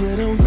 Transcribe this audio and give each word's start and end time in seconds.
with 0.00 0.18
a 0.18 0.43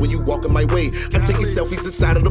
when 0.00 0.10
you 0.10 0.20
walk 0.20 0.44
in 0.44 0.52
my 0.52 0.64
way. 0.64 0.90
I'm 1.14 1.24
taking 1.24 1.46
selfies 1.46 1.84
inside 1.84 2.16
of 2.16 2.24
the 2.24 2.27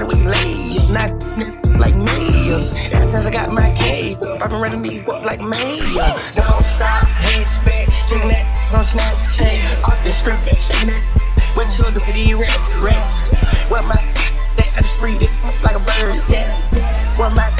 The 0.00 0.06
spot 0.06 0.16
where 0.16 0.16
lay. 0.32 0.80
Not 0.96 1.12
like 1.78 1.94
mayors. 1.94 2.72
Ever 2.90 3.04
since 3.04 3.26
I 3.26 3.30
got 3.30 3.52
my 3.52 3.70
cave, 3.76 4.16
I've 4.22 4.48
been 4.48 4.70
to 4.72 4.78
meet 4.78 5.06
up 5.06 5.24
like 5.26 5.42
mayor. 5.42 5.84
Don't 6.32 6.64
stop, 6.64 7.04
head 7.20 7.44
spec, 7.44 7.86
taking 8.08 8.28
that 8.32 8.48
on 8.72 8.82
Snapchat. 8.82 9.84
Off 9.84 10.02
the 10.02 10.10
script 10.12 10.48
and 10.48 10.56
shaking 10.56 10.88
that. 10.88 11.04
What 11.52 11.68
you 11.76 11.84
do 11.92 12.00
for 12.00 12.12
the 12.12 12.32
rest? 12.80 13.34
What 13.68 13.84
my 13.84 14.00
that 14.56 14.72
I 14.72 14.80
just 14.80 14.98
breathe 15.00 15.20
it 15.20 15.36
like 15.62 15.76
a 15.76 15.84
bird. 15.84 16.24
Yeah. 16.32 16.48
What 17.18 17.36
my 17.36 17.52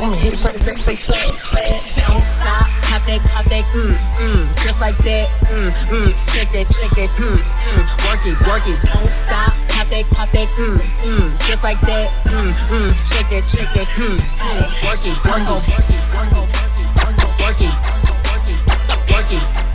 I'ma 0.00 0.12
hit 0.16 0.32
it 0.32 0.38
from 0.38 0.52
the 0.56 0.64
back, 0.64 0.78
say 0.78 0.96
slash, 0.96 1.36
slash. 1.36 1.96
Don't 2.08 2.24
stop, 2.24 2.68
pop 2.84 3.04
that, 3.04 3.20
pop 3.32 3.44
that, 3.52 3.64
mm, 3.72 3.96
mm, 4.20 4.35
just 4.76 4.94
like 4.94 5.04
that, 5.04 5.28
mm, 5.48 5.70
mm, 5.88 6.12
shake 6.32 6.52
that, 6.52 6.72
shake 6.74 6.90
that, 6.90 7.08
mm, 7.16 7.38
mm, 7.38 7.84
work 8.04 8.26
it, 8.26 8.36
work 8.46 8.66
it. 8.68 8.78
Don't 8.84 9.08
stop, 9.10 9.54
pop 9.68 9.88
that, 9.88 10.04
pop 10.10 10.30
that, 10.32 10.48
mm, 10.48 10.76
mm, 10.76 11.48
just 11.48 11.62
like 11.62 11.80
that, 11.80 12.10
mm, 12.26 12.52
mm, 12.68 12.92
shake 13.08 13.28
that, 13.30 13.48
shake 13.48 13.72
that, 13.72 13.88
mm, 13.96 14.18
mm, 14.18 14.84
work 14.84 15.00
it, 15.00 15.16
work 15.24 15.40
it, 15.40 15.64
work 16.12 16.28
it, 16.28 16.44
work 17.40 17.56
it, 17.56 17.56
work 17.56 17.60
it, 17.60 17.72
work 18.28 18.48
it, 18.48 18.60
work 19.10 19.32
it, 19.32 19.65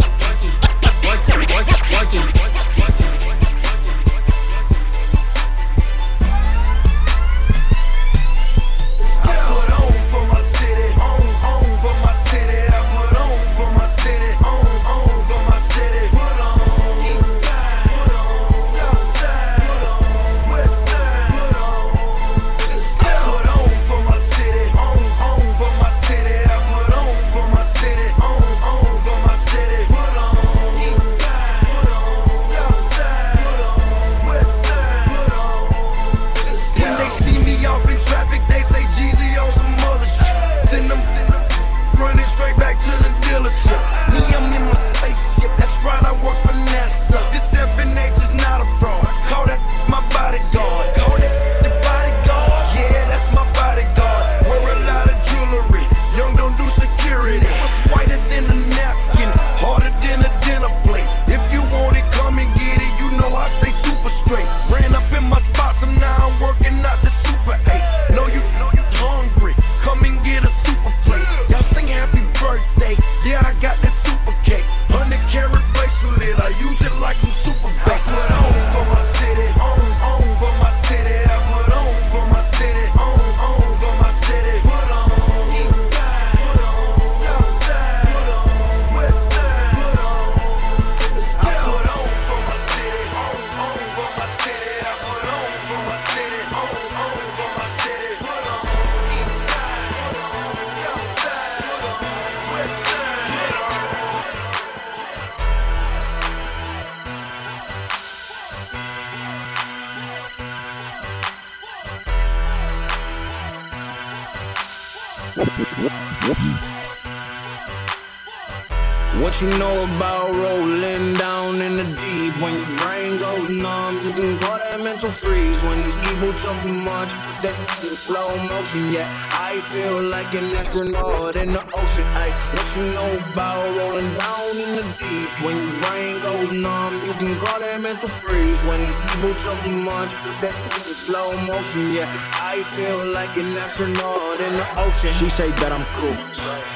Talk 139.22 139.64
too 139.64 139.78
much, 139.78 140.10
that 140.42 140.88
in 140.88 140.94
slow 140.96 141.30
motion. 141.46 141.94
Yeah, 141.94 142.10
I 142.42 142.64
feel 142.64 143.06
like 143.06 143.38
an 143.38 143.56
astronaut 143.56 144.40
in 144.40 144.54
the 144.56 144.66
ocean. 144.82 145.12
She 145.12 145.30
say 145.30 145.52
that 145.62 145.72
I'm 145.72 145.86
cool. 145.94 146.18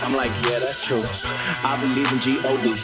I'm 0.06 0.14
like, 0.14 0.32
yeah, 0.46 0.60
that's 0.60 0.80
true. 0.80 1.04
I 1.66 1.76
believe 1.82 2.06
in 2.14 2.20
G-O-D. 2.20 2.84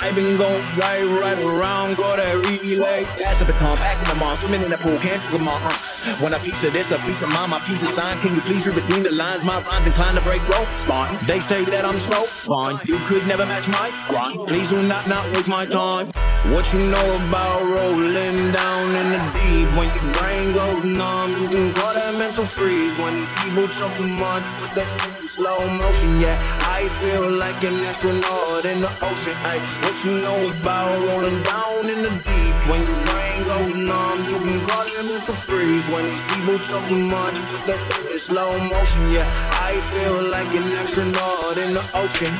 I 0.00 0.12
been 0.12 0.36
going 0.36 0.62
right, 0.76 1.04
right 1.04 1.38
around, 1.44 1.96
go 1.96 2.16
that 2.16 2.34
relay. 2.46 3.04
Pass 3.04 3.38
the 3.38 3.46
baton, 3.46 3.76
back 3.78 3.96
in 3.98 4.08
the 4.08 4.14
mall, 4.16 4.36
swimming 4.36 4.62
in 4.62 4.70
the 4.70 4.78
pool, 4.78 4.98
can't 4.98 5.22
come 5.24 5.48
on. 5.48 5.60
Uh. 5.62 5.94
When 6.20 6.34
a 6.34 6.38
piece 6.38 6.64
of 6.64 6.72
this, 6.72 6.90
a 6.90 6.98
piece 6.98 7.22
of 7.22 7.32
mine, 7.32 7.50
my 7.50 7.60
piece 7.60 7.82
of 7.82 7.88
sign. 7.90 8.18
Can 8.20 8.34
you 8.34 8.42
please 8.42 8.64
read 8.66 8.74
between 8.74 9.04
the 9.04 9.10
lines? 9.10 9.42
My 9.42 9.62
rhymes 9.62 9.86
inclined 9.86 10.16
to 10.16 10.22
break 10.22 10.46
rope. 10.48 10.68
Fine. 10.86 11.16
They 11.26 11.40
say 11.40 11.64
that 11.64 11.84
I'm 11.84 11.96
slow. 11.96 12.24
Fine. 12.24 12.80
You 12.84 12.98
could 13.06 13.26
never 13.26 13.46
match 13.46 13.66
my 13.68 13.90
grind. 14.08 14.46
Please 14.46 14.68
do 14.68 14.82
not 14.82 15.08
not 15.08 15.24
waste 15.32 15.48
my 15.48 15.64
time. 15.64 16.08
What 16.52 16.70
you 16.74 16.80
know 16.80 17.16
about 17.26 17.62
rolling 17.62 18.52
down 18.52 18.88
in 19.00 19.06
the 19.16 19.20
deep? 19.32 19.76
When 19.78 19.88
your 19.96 20.12
brain 20.20 20.52
goes 20.52 20.84
numb, 20.84 21.30
you 21.40 21.48
can 21.48 21.72
call 21.72 21.94
that 21.94 22.18
mental 22.18 22.44
freeze. 22.44 22.98
When 22.98 23.16
these 23.16 23.32
people 23.40 23.66
talk 23.68 23.96
too 23.96 24.06
much, 24.06 24.44
put 24.60 24.74
that 24.76 25.20
in 25.20 25.26
slow 25.26 25.66
motion. 25.66 26.20
Yeah, 26.20 26.36
I 26.68 26.86
feel 27.00 27.30
like 27.30 27.64
an 27.64 27.80
astronaut 27.80 28.66
in 28.66 28.82
the 28.82 28.92
ocean. 29.00 29.32
Ay, 29.40 29.58
what 29.84 30.04
you 30.04 30.12
know 30.22 30.50
about 30.50 31.06
rolling 31.06 31.42
down 31.42 31.88
in 31.88 32.02
the 32.02 32.10
deep? 32.24 32.56
When 32.68 32.80
your 32.88 33.00
brain 33.10 33.40
goes 33.44 33.74
numb, 33.74 34.18
you 34.24 34.38
can 34.44 34.58
call 34.66 34.84
that 34.84 35.04
mental 35.04 35.34
freeze. 35.34 35.86
When 35.88 36.04
these 36.06 36.22
people 36.32 36.58
talk 36.70 36.88
too 36.88 36.98
much, 36.98 37.34
that 37.66 37.80
in 38.10 38.18
slow 38.18 38.50
motion. 38.58 39.12
Yeah, 39.12 39.28
I 39.68 39.72
feel 39.92 40.22
like 40.22 40.52
an 40.54 40.72
astronaut 40.80 41.58
in 41.58 41.74
the 41.74 41.84
ocean. 42.02 42.34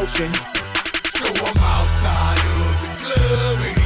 Ocean. 0.00 0.32
So 1.18 1.26
I'm 1.46 1.58
outside 1.74 2.42
of 2.54 2.74
the 2.82 2.90
club 3.02 3.81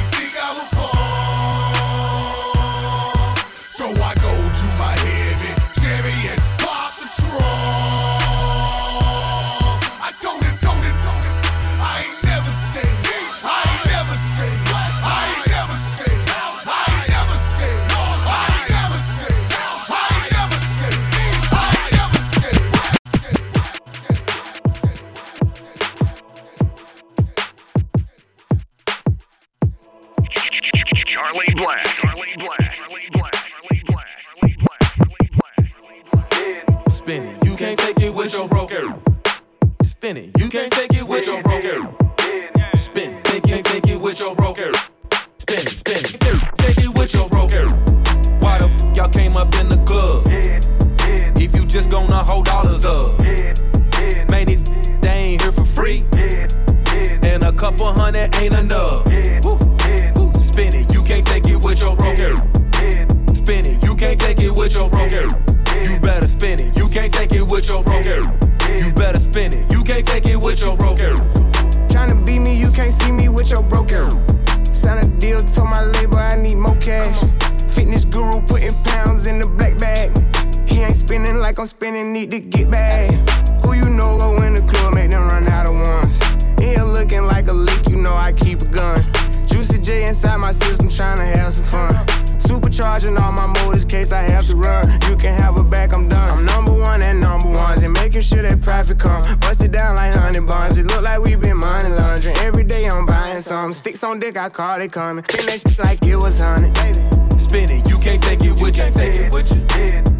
some. 103.47 103.71
Sticks 103.71 104.03
on 104.03 104.19
dick, 104.19 104.37
I 104.37 104.49
call 104.49 104.81
it 104.81 104.91
coming. 104.91 105.23
Spin 105.23 105.45
that 105.45 105.61
shit 105.61 105.79
like 105.79 106.03
it 106.05 106.17
was 106.17 106.39
honey, 106.41 106.69
baby. 106.71 106.99
Spin 107.39 107.71
it, 107.71 107.87
you 107.87 107.97
can't 108.03 108.21
take 108.21 108.43
it 108.43 108.59
with 108.59 108.75
you. 108.77 108.91
Take 108.91 109.15
it 109.15 109.31
with 109.31 109.47
you. 109.55 109.63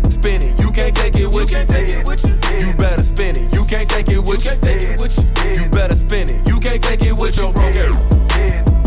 Spin 0.09 0.41
it, 0.41 0.57
you 0.59 0.71
can't 0.71 0.95
take 0.95 1.15
it 1.17 1.27
with 1.27 1.51
you. 1.51 1.65
Take 1.65 1.89
it 1.89 2.07
with 2.07 2.23
you. 2.23 2.33
You 2.55 2.73
better 2.75 3.03
spin 3.03 3.35
it, 3.35 3.53
you 3.53 3.65
can't 3.67 3.89
take 3.89 4.07
it 4.07 4.23
with 4.23 4.45
you. 4.45 4.55
Take 4.61 4.81
it 4.81 4.99
with 4.99 5.17
you. 5.19 5.61
You 5.61 5.69
better 5.69 5.95
spin 5.95 6.29
it, 6.29 6.47
you 6.47 6.59
can't 6.59 6.81
take 6.81 7.03
it 7.03 7.13
with 7.13 7.35
your 7.37 7.51
broker. 7.51 7.91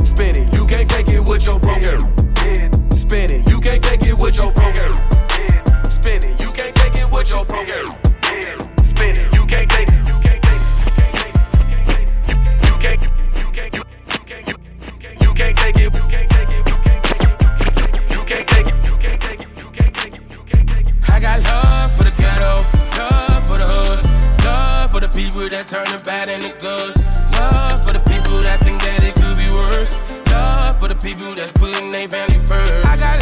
Spin 0.04 0.36
it, 0.36 0.48
you 0.56 0.66
can't 0.66 0.88
take 0.88 1.08
it 1.08 1.20
with 1.20 1.44
your 1.44 1.60
broker. 1.60 1.98
Spin 2.96 3.30
it, 3.30 3.44
you 3.50 3.60
can't 3.60 3.82
take 3.84 4.02
it 4.02 4.16
with 4.16 4.36
your 4.36 4.52
broker. 4.52 4.88
Spin 5.90 6.24
it, 6.24 6.40
you 6.40 6.48
can't 6.56 6.74
take 6.76 6.96
it 6.96 7.12
with 7.12 7.28
your 7.28 7.44
broker. 7.44 7.84
Spin 7.84 7.99
love 23.00 23.46
for 23.46 23.58
the 23.58 23.66
hood, 23.66 24.00
love 24.44 24.92
for 24.92 25.00
the 25.00 25.08
people 25.08 25.48
that 25.48 25.66
turn 25.66 25.88
the 25.88 26.00
bad 26.04 26.28
into 26.28 26.52
good, 26.60 26.92
love 27.40 27.80
for 27.84 27.92
the 27.92 28.04
people 28.12 28.42
that 28.42 28.60
think 28.60 28.80
that 28.82 29.00
it 29.02 29.14
could 29.16 29.36
be 29.36 29.48
worse, 29.48 29.92
love 30.32 30.80
for 30.80 30.88
the 30.88 30.98
people 31.06 31.34
that's 31.34 31.52
putting 31.52 31.90
their 31.90 32.08
family 32.08 32.38
first. 32.38 32.84
I 32.86 32.96
got 32.96 33.19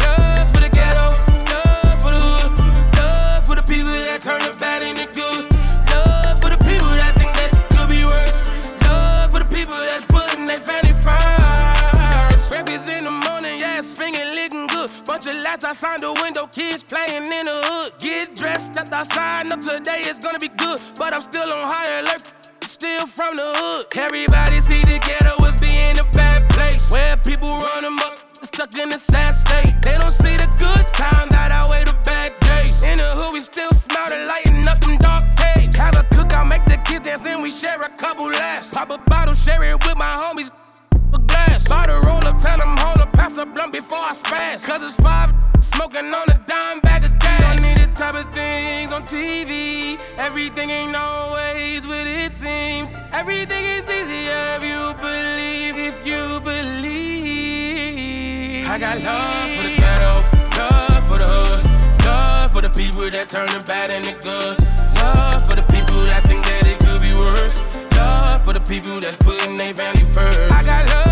of 15.29 15.43
lights 15.43 15.63
outside 15.63 16.01
the 16.01 16.11
window, 16.21 16.45
kids 16.47 16.83
playing 16.83 17.23
in 17.23 17.45
the 17.45 17.59
hood. 17.69 17.93
Get 17.99 18.35
dressed, 18.35 18.73
stepped 18.73 18.93
outside, 18.93 19.49
know 19.49 19.57
today 19.57 20.01
is 20.09 20.19
gonna 20.19 20.39
be 20.39 20.49
good. 20.49 20.81
But 20.97 21.13
I'm 21.13 21.21
still 21.21 21.49
on 21.49 21.65
high 21.69 21.99
alert, 21.99 22.31
still 22.63 23.05
from 23.05 23.35
the 23.35 23.49
hood. 23.59 23.85
Everybody 23.95 24.57
see 24.59 24.81
the 24.81 24.97
ghetto 24.99 25.33
as 25.45 25.55
being 25.61 25.97
a 25.99 26.05
bad 26.11 26.49
place. 26.49 26.91
Where 26.91 27.17
people 27.17 27.49
run 27.49 27.83
them 27.83 27.99
up, 27.99 28.13
stuck 28.41 28.73
in 28.75 28.91
a 28.91 28.97
sad 28.97 29.33
state. 29.35 29.75
They 29.81 29.95
don't 29.97 30.13
see 30.13 30.35
the 30.37 30.49
good 30.57 30.85
times 30.93 31.29
that 31.35 31.51
I 31.51 31.63
outweigh 31.63 31.85
the 31.85 31.97
bad 32.03 32.33
days. 32.41 32.83
In 32.83 32.97
the 32.97 33.09
hood, 33.17 33.33
we 33.33 33.41
still 33.41 33.71
smell 33.71 34.09
the 34.09 34.25
lighting 34.25 34.67
up 34.67 34.79
them 34.79 34.97
dark 34.97 35.23
caves. 35.37 35.77
Have 35.77 35.95
a 35.95 36.03
cookout, 36.15 36.47
make 36.47 36.65
the 36.65 36.77
kids 36.87 37.05
dance, 37.05 37.25
and 37.25 37.43
we 37.43 37.51
share 37.51 37.81
a 37.81 37.89
couple 37.89 38.25
laughs. 38.25 38.73
Pop 38.73 38.89
a 38.89 38.97
bottle, 38.97 39.33
share 39.33 39.63
it 39.63 39.77
with 39.85 39.97
my 39.97 40.13
homies 40.21 40.51
a 41.13 41.19
glass. 41.19 41.67
Buy 41.67 41.87
the 41.87 41.99
roll 42.05 42.25
up, 42.25 42.37
tell 42.37 42.57
them 42.57 42.75
hold 42.77 42.99
up, 42.99 43.11
pass 43.13 43.37
a 43.37 43.45
blunt 43.45 43.73
before 43.73 43.97
I 43.97 44.13
spaz. 44.13 44.65
Cause 44.65 44.83
it's 44.83 44.95
five 44.95 45.08
smoking 45.89 46.13
on 46.13 46.29
a 46.29 46.37
dime 46.45 46.79
bag 46.81 47.03
of 47.03 47.19
gas. 47.19 47.41
Don't 47.41 47.61
need 47.61 47.77
the 47.87 47.91
type 47.95 48.15
of 48.15 48.33
things 48.33 48.91
on 48.91 49.03
TV. 49.03 49.99
Everything 50.17 50.69
ain't 50.69 50.95
always 50.95 51.85
what 51.87 52.07
it 52.07 52.33
seems. 52.33 52.97
Everything 53.11 53.63
is 53.65 53.87
easier 53.89 54.57
if 54.57 54.63
you 54.63 54.93
believe, 55.01 55.77
if 55.77 56.05
you 56.05 56.39
believe. 56.41 57.89
I 58.67 58.77
got 58.77 59.01
love 59.01 59.51
for 59.55 59.63
the 59.63 59.75
ghetto, 59.77 60.21
love 60.59 61.07
for 61.07 61.17
the 61.17 61.25
hood, 61.25 61.65
love 62.05 62.53
for 62.53 62.61
the 62.61 62.69
people 62.69 63.09
that 63.09 63.27
turn 63.29 63.47
the 63.47 63.63
bad 63.65 63.89
into 63.89 64.13
good, 64.21 64.61
love 65.01 65.43
for 65.47 65.55
the 65.55 65.63
people 65.73 66.05
that 66.05 66.21
think 66.23 66.43
that 66.43 66.67
it 66.67 66.77
could 66.79 67.01
be 67.01 67.13
worse. 67.13 67.77
Love 67.97 68.45
for 68.45 68.53
the 68.53 68.61
people 68.61 68.99
that's 68.99 69.17
putting 69.17 69.57
their 69.57 69.73
family 69.73 70.05
first. 70.05 70.53
I 70.53 70.63
got 70.63 70.85
love 70.85 71.08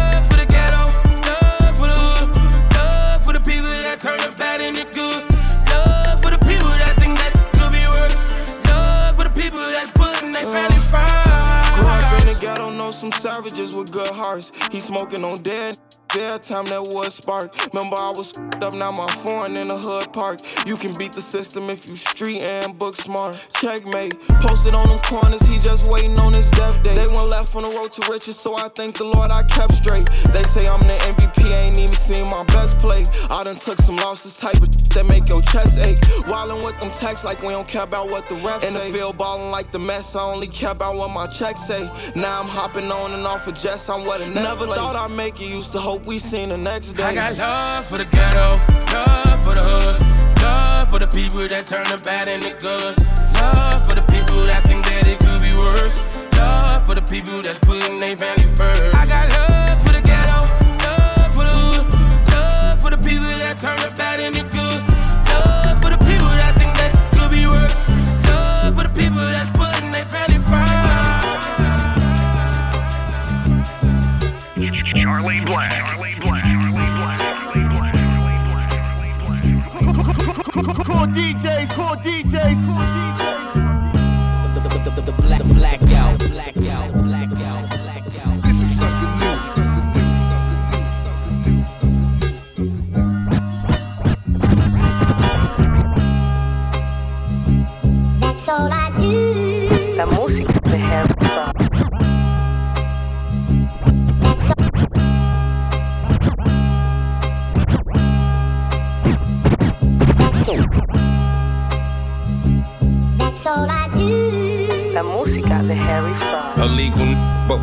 some 12.98 13.12
savages 13.12 13.74
with 13.76 13.92
good 13.94 14.10
hearts. 14.10 14.52
He 14.72 14.80
smoking 14.80 15.24
on 15.24 15.44
dead. 15.44 15.78
Every 16.18 16.40
time 16.40 16.66
that 16.66 16.82
would 16.94 17.12
spark. 17.12 17.54
Remember, 17.74 17.96
I 17.96 18.12
was 18.16 18.38
up, 18.38 18.74
now 18.74 18.92
my 18.92 19.08
foreign 19.24 19.58
in 19.58 19.68
the 19.68 19.78
hood 19.78 20.12
park. 20.14 20.40
You 20.66 20.78
can 20.78 20.98
beat 20.98 21.14
the 21.14 21.22
system 21.22 21.70
if 21.70 21.88
you 21.90 21.96
street 21.96 22.42
and 22.42 22.78
book 22.78 22.96
smart. 22.96 23.46
Checkmate. 23.54 24.20
Posted 24.42 24.76
on 24.76 24.88
them 24.90 25.00
corners, 25.00 25.42
he 25.42 25.58
just 25.58 25.92
waiting 25.92 26.18
on 26.20 26.34
his 26.34 26.50
death 26.52 26.82
day. 26.84 26.94
They 26.96 27.08
went 27.08 27.30
left 27.30 27.56
on 27.56 27.64
the 27.64 27.70
road 27.70 27.92
to 27.94 28.12
riches, 28.12 28.38
so 28.38 28.56
I 28.56 28.70
thank 28.70 28.98
the 28.98 29.06
Lord 29.06 29.32
I 29.32 29.44
kept 29.48 29.74
straight. 29.74 30.06
They 30.34 30.44
say 30.44 30.68
I'm 30.68 30.82
the 30.82 30.98
MVP, 31.14 31.46
ain't 31.54 31.78
even 31.78 31.94
seen 31.94 32.26
my 32.30 32.44
best 32.46 32.78
play. 32.80 33.06
I 33.30 33.44
done 33.44 33.56
took 33.56 33.78
some 33.80 33.96
losses, 33.98 34.38
type 34.38 34.62
of 34.62 34.70
that 34.98 35.06
make 35.06 35.30
your 35.30 35.42
chest 35.44 35.78
ache. 35.80 36.00
Wildin' 36.26 36.64
with 36.66 36.80
them 36.80 36.90
texts 36.90 37.24
like 37.24 37.42
we 37.42 37.50
don't 37.50 37.68
care 37.68 37.84
about 37.84 38.10
what 38.10 38.28
the 38.30 38.36
refs 38.36 38.62
say. 38.62 38.68
In 38.68 38.74
the 38.74 38.98
field, 38.98 39.18
ballin' 39.18 39.52
like 39.52 39.72
the 39.72 39.80
mess, 39.80 40.16
I 40.16 40.22
only 40.22 40.48
care 40.48 40.72
about 40.72 40.96
what 40.96 41.10
my 41.12 41.28
checks 41.28 41.62
say. 41.68 41.84
Now 42.16 42.40
I'm 42.42 42.48
hopping 42.48 42.92
on 42.92 43.14
and 43.14 43.26
off 43.26 43.48
of 43.48 43.56
jets, 43.56 43.90
I'm 43.90 44.06
what 44.06 44.22
a 44.22 44.26
next 44.26 44.42
Never 44.42 44.66
play. 44.66 44.76
thought 44.76 44.96
I'd 44.96 45.12
make 45.16 45.40
it, 45.40 45.50
used 45.50 45.72
to 45.74 45.80
hope 45.80 46.06
we 46.08 46.18
seen 46.18 46.48
the 46.48 46.58
next 46.58 46.94
day. 46.94 47.04
I 47.04 47.14
got 47.14 47.38
love 47.38 47.86
for 47.86 47.98
the 47.98 48.06
ghetto, 48.06 48.56
love 48.96 49.44
for 49.44 49.54
the 49.54 49.62
hood, 49.62 50.02
love 50.42 50.90
for 50.90 51.00
the 51.00 51.08
people 51.08 51.46
that 51.46 51.68
turn 51.68 51.84
the 51.92 52.02
bad 52.02 52.30
into 52.30 52.56
good, 52.64 52.96
love 53.44 53.86
for 53.86 53.94
the 53.94 54.06
people 54.08 54.46
that 54.48 54.64
think 54.64 54.86
that 54.86 55.04
it 55.06 55.20
could 55.20 55.42
be 55.44 55.52
worse, 55.52 56.00
love 56.40 56.88
for 56.88 56.96
the 56.96 57.02
people 57.02 57.42
that's 57.42 57.60
putting 57.60 58.00
their 58.00 58.16
family 58.16 58.48
first. 58.48 58.96
I 58.96 59.04
got 59.06 59.28
love 59.36 59.78
for 59.84 59.92
the 59.92 60.02
ghetto, 60.02 60.48
love 60.88 61.36
for 61.36 61.44
the 61.44 61.56
hood, 61.60 61.86
love 62.32 62.80
for 62.80 62.90
the 62.90 63.02
people 63.04 63.28
that 63.44 63.60
turn 63.60 63.76
the 63.84 63.94
bad 63.98 64.07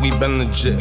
we 0.05 0.19
been 0.19 0.37
legit. 0.37 0.77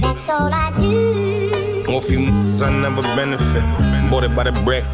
That's 0.00 0.28
all 0.30 0.50
I 0.52 0.72
do. 0.78 1.84
Off 1.88 2.10
you, 2.10 2.20
I 2.64 2.70
never 2.80 3.02
benefit. 3.02 3.62
Bought 4.10 4.24
it 4.24 4.34
by 4.34 4.44
the 4.44 4.52
brick, 4.64 4.84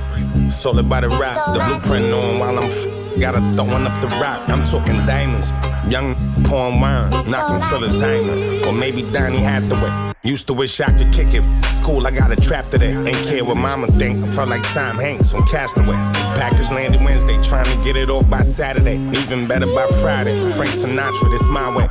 sold 0.51 0.79
it 0.81 0.89
by 0.89 1.01
the 1.01 1.09
rock. 1.09 1.55
The 1.55 1.61
blueprint 1.61 2.13
on 2.13 2.41
while 2.41 2.59
I'm 2.59 2.65
f- 2.65 3.21
got 3.21 3.35
her 3.35 3.55
throwing 3.55 3.87
up 3.87 4.01
the 4.01 4.09
rock. 4.21 4.49
I'm 4.49 4.65
talking 4.65 5.07
diamonds. 5.07 5.53
Young 5.89 6.17
pouring 6.45 6.81
wine, 6.81 7.11
knocking 7.31 7.61
Phyllis 7.69 8.01
Hyman. 8.01 8.65
Or 8.67 8.73
maybe 8.73 9.03
Donny 9.13 9.39
Hathaway. 9.39 10.15
Used 10.25 10.47
to 10.49 10.55
wish 10.55 10.81
I 10.81 10.91
could 10.97 11.13
kick 11.13 11.35
it. 11.35 11.45
School, 11.67 12.07
I 12.07 12.11
got 12.11 12.33
a 12.33 12.37
trap 12.37 12.65
to 12.71 12.79
that. 12.79 13.07
Ain't 13.07 13.27
care 13.29 13.45
what 13.45 13.57
mama 13.57 13.87
think. 13.99 14.25
I 14.25 14.29
felt 14.29 14.49
like 14.49 14.63
Tom 14.73 14.99
Hanks 14.99 15.33
on 15.35 15.47
Castaway. 15.47 15.97
Package 16.35 16.71
landed 16.71 17.03
Wednesday, 17.05 17.41
trying 17.43 17.67
to 17.67 17.85
get 17.85 17.95
it 17.95 18.11
off 18.11 18.29
by 18.29 18.41
Saturday. 18.41 18.97
Even 19.19 19.47
better 19.47 19.67
by 19.67 19.87
Friday. 20.01 20.35
Frank 20.53 20.71
Sinatra, 20.71 21.31
this 21.31 21.47
my 21.49 21.77
way. 21.77 21.89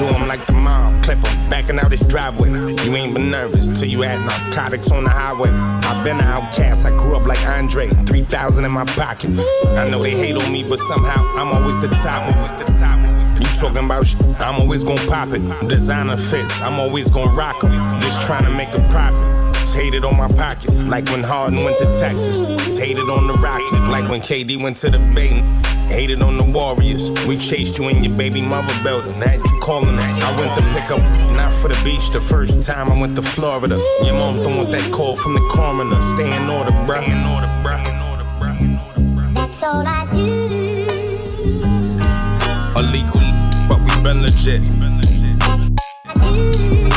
Do 0.00 0.06
'em 0.06 0.26
like 0.28 0.46
the 0.46 0.54
mob, 0.54 1.02
clip 1.02 1.18
backing 1.50 1.78
out 1.78 1.90
his 1.92 2.00
driveway. 2.00 2.48
You 2.48 2.96
ain't 2.96 3.12
been 3.12 3.30
nervous 3.30 3.66
till 3.66 3.84
you 3.86 4.00
had 4.00 4.18
narcotics 4.22 4.90
on 4.90 5.04
the 5.04 5.10
highway. 5.10 5.50
I've 5.50 6.02
been 6.02 6.16
an 6.18 6.24
outcast, 6.24 6.86
I 6.86 6.90
grew 6.90 7.16
up 7.16 7.26
like 7.26 7.38
Andre, 7.46 7.88
3,000 8.06 8.64
in 8.64 8.72
my 8.72 8.86
pocket. 8.86 9.30
I 9.76 9.90
know 9.90 10.02
they 10.02 10.12
hate 10.12 10.36
on 10.36 10.50
me, 10.50 10.62
but 10.64 10.78
somehow 10.78 11.22
I'm 11.36 11.48
always 11.54 11.78
the 11.80 11.88
top. 11.88 12.34
Always 12.34 12.54
the 12.54 12.64
top. 12.80 12.98
You 13.40 13.46
talking 13.60 13.84
about 13.84 14.06
sh- 14.06 14.16
I'm 14.40 14.58
always 14.62 14.82
gonna 14.84 15.06
pop 15.06 15.34
it. 15.34 15.42
Designer 15.68 16.16
fits, 16.16 16.62
I'm 16.62 16.80
always 16.80 17.10
gonna 17.10 17.32
rock 17.32 17.62
'em. 17.62 18.00
Just 18.00 18.22
trying 18.22 18.44
to 18.44 18.50
make 18.50 18.72
a 18.74 18.80
profit. 18.88 19.20
Just 19.70 19.82
Hated 19.82 20.04
on 20.04 20.16
my 20.16 20.26
pockets, 20.26 20.82
like 20.82 21.08
when 21.10 21.22
Harden 21.22 21.62
went 21.62 21.78
to 21.78 21.84
Texas. 22.00 22.40
Hated 22.76 23.08
on 23.08 23.28
the 23.28 23.34
Rockets, 23.34 23.82
like 23.84 24.10
when 24.10 24.20
KD 24.20 24.60
went 24.60 24.76
to 24.78 24.90
the 24.90 24.98
Bay. 25.14 25.42
Hated 25.86 26.22
on 26.22 26.36
the 26.36 26.42
Warriors. 26.42 27.08
We 27.28 27.38
chased 27.38 27.78
you 27.78 27.88
in 27.88 28.02
your 28.02 28.12
baby 28.16 28.42
mother 28.42 28.74
building. 28.82 29.14
Had 29.14 29.38
you 29.38 29.60
calling 29.62 29.94
that. 29.94 30.22
I 30.24 30.40
went 30.40 30.56
to 30.56 30.62
pick 30.74 30.90
up, 30.90 30.98
not 31.36 31.52
for 31.52 31.68
the 31.68 31.80
beach. 31.84 32.10
The 32.10 32.20
first 32.20 32.66
time 32.66 32.90
I 32.90 33.00
went 33.00 33.14
to 33.14 33.22
Florida. 33.22 33.76
Your 34.02 34.14
moms 34.14 34.40
don't 34.40 34.56
want 34.56 34.72
that 34.72 34.92
call 34.92 35.14
from 35.14 35.34
the 35.34 35.48
coroner. 35.52 36.02
Stay 36.16 36.34
in 36.36 36.50
order, 36.50 36.72
bruh. 36.72 37.04
Stay 37.04 37.12
in 37.12 37.24
order, 37.28 37.46
bruh. 37.62 39.34
That's 39.34 39.62
all 39.62 39.86
I 39.86 40.04
do. 40.12 40.50
Illegal, 42.76 43.20
but 43.68 43.78
we 43.86 44.02
been 44.02 44.20
legit. 44.22 44.68
A 46.22 46.89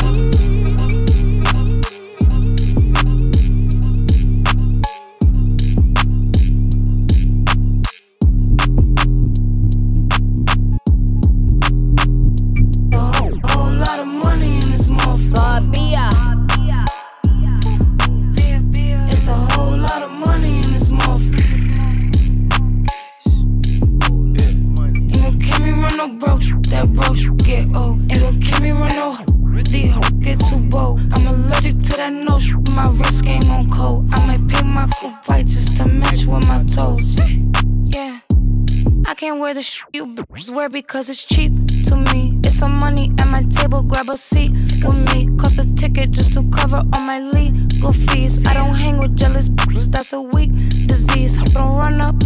you 40.46 40.52
bitches 40.52 40.54
wear 40.54 40.68
because 40.68 41.08
it's 41.08 41.24
cheap 41.24 41.52
to 41.84 41.96
me. 41.96 42.38
It's 42.44 42.56
some 42.56 42.78
money 42.78 43.12
at 43.18 43.28
my 43.28 43.42
table, 43.44 43.82
grab 43.82 44.10
a 44.10 44.16
seat 44.16 44.52
with 44.84 45.14
me. 45.14 45.28
Cost 45.38 45.58
a 45.58 45.74
ticket 45.74 46.10
just 46.10 46.32
to 46.34 46.42
cover 46.50 46.82
all 46.92 47.00
my 47.00 47.20
legal 47.20 47.92
fees. 47.92 48.44
I 48.46 48.54
don't 48.54 48.74
hang 48.74 48.98
with 48.98 49.16
jealous 49.16 49.48
bitches, 49.48 49.90
that's 49.90 50.12
a 50.12 50.20
weak 50.20 50.50
disease. 50.86 51.36
Don't 51.52 51.76
run 51.76 52.00
up. 52.00 52.16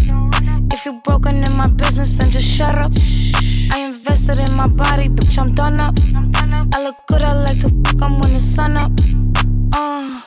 If 0.72 0.84
you're 0.84 1.00
broken 1.04 1.42
in 1.44 1.56
my 1.56 1.66
business, 1.66 2.14
then 2.14 2.30
just 2.30 2.48
shut 2.48 2.74
up. 2.76 2.92
I 3.72 3.80
invested 3.80 4.38
in 4.38 4.54
my 4.54 4.68
body, 4.68 5.08
bitch, 5.08 5.38
I'm 5.38 5.54
done 5.54 5.80
up. 5.80 5.94
I 6.74 6.82
look 6.82 6.96
good, 7.08 7.22
I 7.22 7.32
like 7.32 7.60
to 7.60 7.68
fuck 7.68 8.02
'em 8.02 8.20
when 8.20 8.34
the 8.34 8.40
sun 8.40 8.76
up. 8.76 8.92
Uh, 9.74 10.22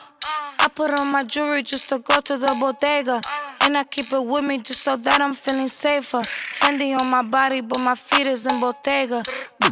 I 0.58 0.68
put 0.74 0.98
on 0.98 1.08
my 1.08 1.24
jewelry 1.24 1.62
just 1.62 1.88
to 1.88 1.98
go 1.98 2.20
to 2.20 2.36
the 2.36 2.54
bodega. 2.60 3.20
And 3.64 3.78
I 3.78 3.84
keep 3.84 4.12
it 4.12 4.24
with 4.24 4.44
me 4.44 4.58
just 4.58 4.82
so 4.82 4.96
that 4.96 5.20
I'm 5.20 5.34
feeling 5.34 5.68
safer. 5.68 6.22
Fendi 6.62 6.96
on 6.96 7.10
my 7.10 7.22
body, 7.22 7.60
but 7.60 7.80
my 7.80 7.96
feet 7.96 8.28
is 8.28 8.46
in 8.46 8.60
Bottega. 8.60 9.24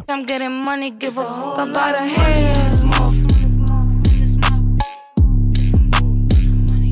I'm 0.09 0.25
getting 0.25 0.51
money, 0.51 0.91
give 0.91 1.17
a 1.17 1.23
fuck 1.23 1.59
about 1.59 1.95
a 1.95 2.01
haters. 2.01 2.83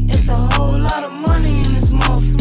It's 0.07 0.29
a 0.29 0.37
whole 0.53 0.79
lot 0.79 1.03
of 1.03 1.11
money 1.11 1.57
in 1.57 1.73
this 1.73 1.91
motherfucker. 1.91 2.39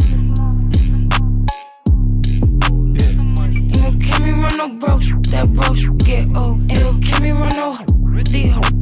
Ain't 3.59 3.83
gon' 3.83 4.01
kill 4.01 4.21
me 4.25 4.31
run 4.31 4.57
no 4.57 4.69
broke, 4.69 5.03
that 5.31 5.53
broke 5.53 5.79
get 6.05 6.29
old. 6.41 6.61
Ain't 6.71 6.79
gon' 6.79 7.03
kill 7.03 7.21
me 7.21 7.31
run 7.33 7.57
no 7.57 7.73
hoes 7.73 7.89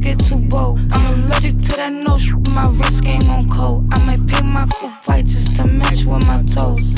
get 0.01 0.19
too 0.19 0.37
bold. 0.37 0.79
I'm 0.91 1.05
allergic 1.23 1.57
to 1.57 1.75
that 1.77 1.91
no 1.91 2.17
my 2.51 2.67
wrist 2.69 3.03
game 3.03 3.27
on 3.29 3.49
cold. 3.49 3.87
I 3.91 3.99
might 4.03 4.27
paint 4.27 4.45
my 4.45 4.67
coupe 4.67 5.07
white 5.07 5.25
just 5.25 5.55
to 5.55 5.65
match 5.65 6.05
with 6.05 6.25
my 6.27 6.43
toes. 6.43 6.93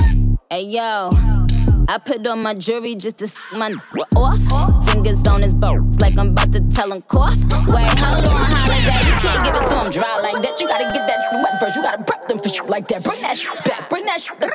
Hey 0.50 0.63
yo, 0.65 1.10
I 1.89 1.97
put 1.97 2.25
on 2.28 2.43
my 2.43 2.54
jewelry 2.54 2.93
just 2.93 3.17
to 3.17 3.25
s 3.25 3.36
my 3.52 3.65
n- 3.65 3.82
off. 4.15 4.38
Fingers 4.91 5.28
on 5.28 5.41
his 5.41 5.56
bones 5.56 5.99
like 5.99 6.15
I'm 6.19 6.30
about 6.30 6.52
to 6.54 6.62
tell 6.69 6.91
him 6.93 7.02
cough. 7.02 7.34
Wait, 7.65 7.89
hold 7.97 8.25
on, 8.25 8.45
holiday. 8.54 9.02
You 9.10 9.15
can't 9.17 9.43
give 9.43 9.56
it 9.56 9.65
to 9.69 9.75
him 9.82 9.89
dry 9.89 10.19
like 10.21 10.39
that. 10.43 10.62
You 10.62 10.67
gotta 10.67 10.84
get 10.93 11.08
that 11.08 11.19
wet 11.41 11.60
first. 11.60 11.75
You 11.75 11.82
gotta 11.82 12.04
prep 12.04 12.28
them 12.28 12.38
for 12.38 12.49
shit 12.49 12.67
like 12.67 12.88
that. 12.89 13.04
Bring 13.04 13.21
that 13.23 13.39
shit 13.39 13.63
back. 13.65 13.89
Bring 13.89 14.06
that 14.06 14.21
shit 14.21 14.39
back. 14.39 14.49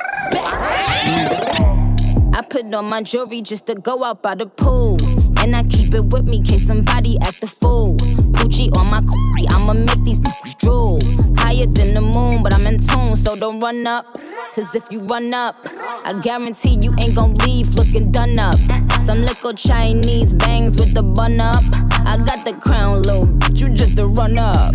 I 2.38 2.42
put 2.42 2.73
on 2.73 2.85
my 2.88 3.03
jewelry 3.03 3.42
just 3.42 3.66
to 3.66 3.75
go 3.75 4.05
out 4.05 4.23
by 4.23 4.37
the 4.37 4.47
pool. 4.47 4.97
And 5.45 5.55
I 5.55 5.63
keep 5.65 5.93
it 5.93 6.05
with 6.05 6.25
me, 6.25 6.41
case 6.41 6.67
somebody 6.67 7.19
act 7.21 7.43
the 7.43 7.47
fool. 7.47 7.99
Poochie 8.33 8.75
on 8.79 8.87
my 8.87 9.03
cookie, 9.03 9.47
I'ma 9.51 9.75
make 9.75 10.03
these 10.03 10.19
niggas 10.19 10.57
drool. 10.57 10.99
Higher 11.37 11.67
than 11.67 11.93
the 11.93 12.01
moon, 12.01 12.43
but 12.43 12.55
I'm 12.55 12.67
in 12.67 12.79
tune, 12.79 13.15
so 13.15 13.37
don't 13.37 13.61
run 13.61 13.87
up. 13.87 14.07
Cause 14.55 14.75
if 14.75 14.91
you 14.91 15.01
run 15.01 15.35
up, 15.35 15.57
I 16.03 16.19
guarantee 16.23 16.79
you 16.81 16.95
ain't 16.99 17.15
gon' 17.15 17.35
leave 17.35 17.75
looking 17.75 18.11
done 18.11 18.39
up. 18.39 18.59
Some 19.05 19.21
little 19.21 19.53
Chinese 19.53 20.33
bangs 20.33 20.79
with 20.79 20.95
the 20.95 21.03
bun 21.03 21.39
up. 21.39 21.63
I 22.07 22.17
got 22.25 22.47
the 22.47 22.55
crown 22.55 23.03
low, 23.03 23.27
but 23.27 23.61
you 23.61 23.69
just 23.69 23.99
a 23.99 24.07
run 24.07 24.39
up. 24.39 24.75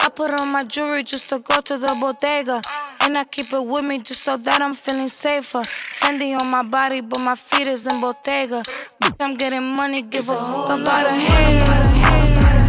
I 0.00 0.10
put 0.14 0.30
on 0.40 0.52
my 0.52 0.62
jewelry 0.62 1.02
just 1.02 1.28
to 1.30 1.40
go 1.40 1.60
to 1.60 1.76
the 1.76 1.96
bodega. 2.00 2.62
And 3.04 3.18
I 3.18 3.24
keep 3.24 3.52
it 3.52 3.64
with 3.64 3.84
me 3.84 3.98
just 3.98 4.22
so 4.22 4.36
that 4.36 4.62
I'm 4.62 4.74
feeling 4.74 5.08
safer. 5.08 5.62
Fendi 5.98 6.38
on 6.40 6.46
my 6.48 6.62
body, 6.62 7.00
but 7.00 7.18
my 7.18 7.34
feet 7.34 7.66
is 7.66 7.86
in 7.86 8.00
Bottega. 8.00 8.62
I'm 9.18 9.36
getting 9.36 9.74
money, 9.76 10.02
give 10.02 10.28
a 10.28 10.34
hook 10.34 10.66
about 10.80 11.06
a 11.06 11.10
hands. 11.12 12.61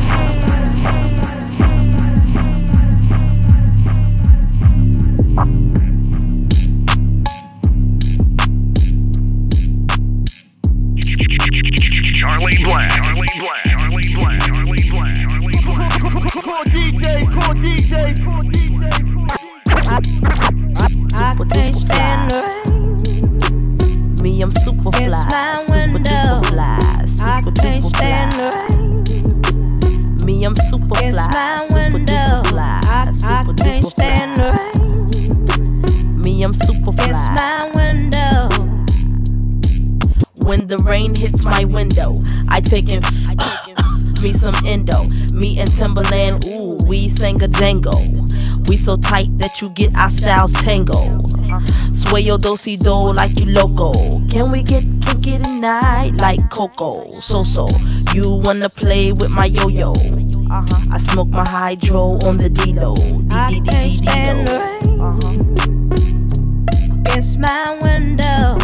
My 41.44 41.66
window, 41.66 42.24
I 42.48 42.62
take 42.62 42.88
me 44.22 44.34
some 44.34 44.56
endo. 44.66 45.04
Me 45.34 45.60
and 45.60 45.70
Timbaland, 45.72 46.46
ooh, 46.46 46.78
we 46.86 47.10
sang 47.10 47.44
a 47.44 47.48
Django. 47.48 47.98
We 48.70 48.78
so 48.78 48.96
tight 48.96 49.38
that 49.40 49.62
you 49.62 49.70
get 49.72 49.96
our 49.98 50.10
styles 50.10 50.54
tango. 50.54 51.22
Sway 51.94 52.22
your 52.22 52.38
dosey 52.38 52.78
do 52.78 53.12
like 53.12 53.38
you 53.38 53.46
loco. 53.46 54.26
Can 54.28 54.52
we 54.52 54.64
get 54.64 54.84
kinky 55.02 55.38
tonight 55.38 56.14
like 56.16 56.50
Coco? 56.50 57.20
So 57.20 57.44
so, 57.44 57.68
you 58.14 58.32
wanna 58.32 58.70
play 58.70 59.12
with 59.12 59.30
my 59.30 59.46
yo 59.46 59.68
yo? 59.68 59.94
I 60.50 60.98
smoke 61.00 61.30
my 61.30 61.48
hydro 61.48 62.18
on 62.26 62.38
the 62.38 62.50
can't 63.60 63.92
stand 63.92 64.48
the 64.48 64.60
rain. 64.60 65.90
It's 67.08 67.36
my 67.36 67.78
window. 67.82 68.58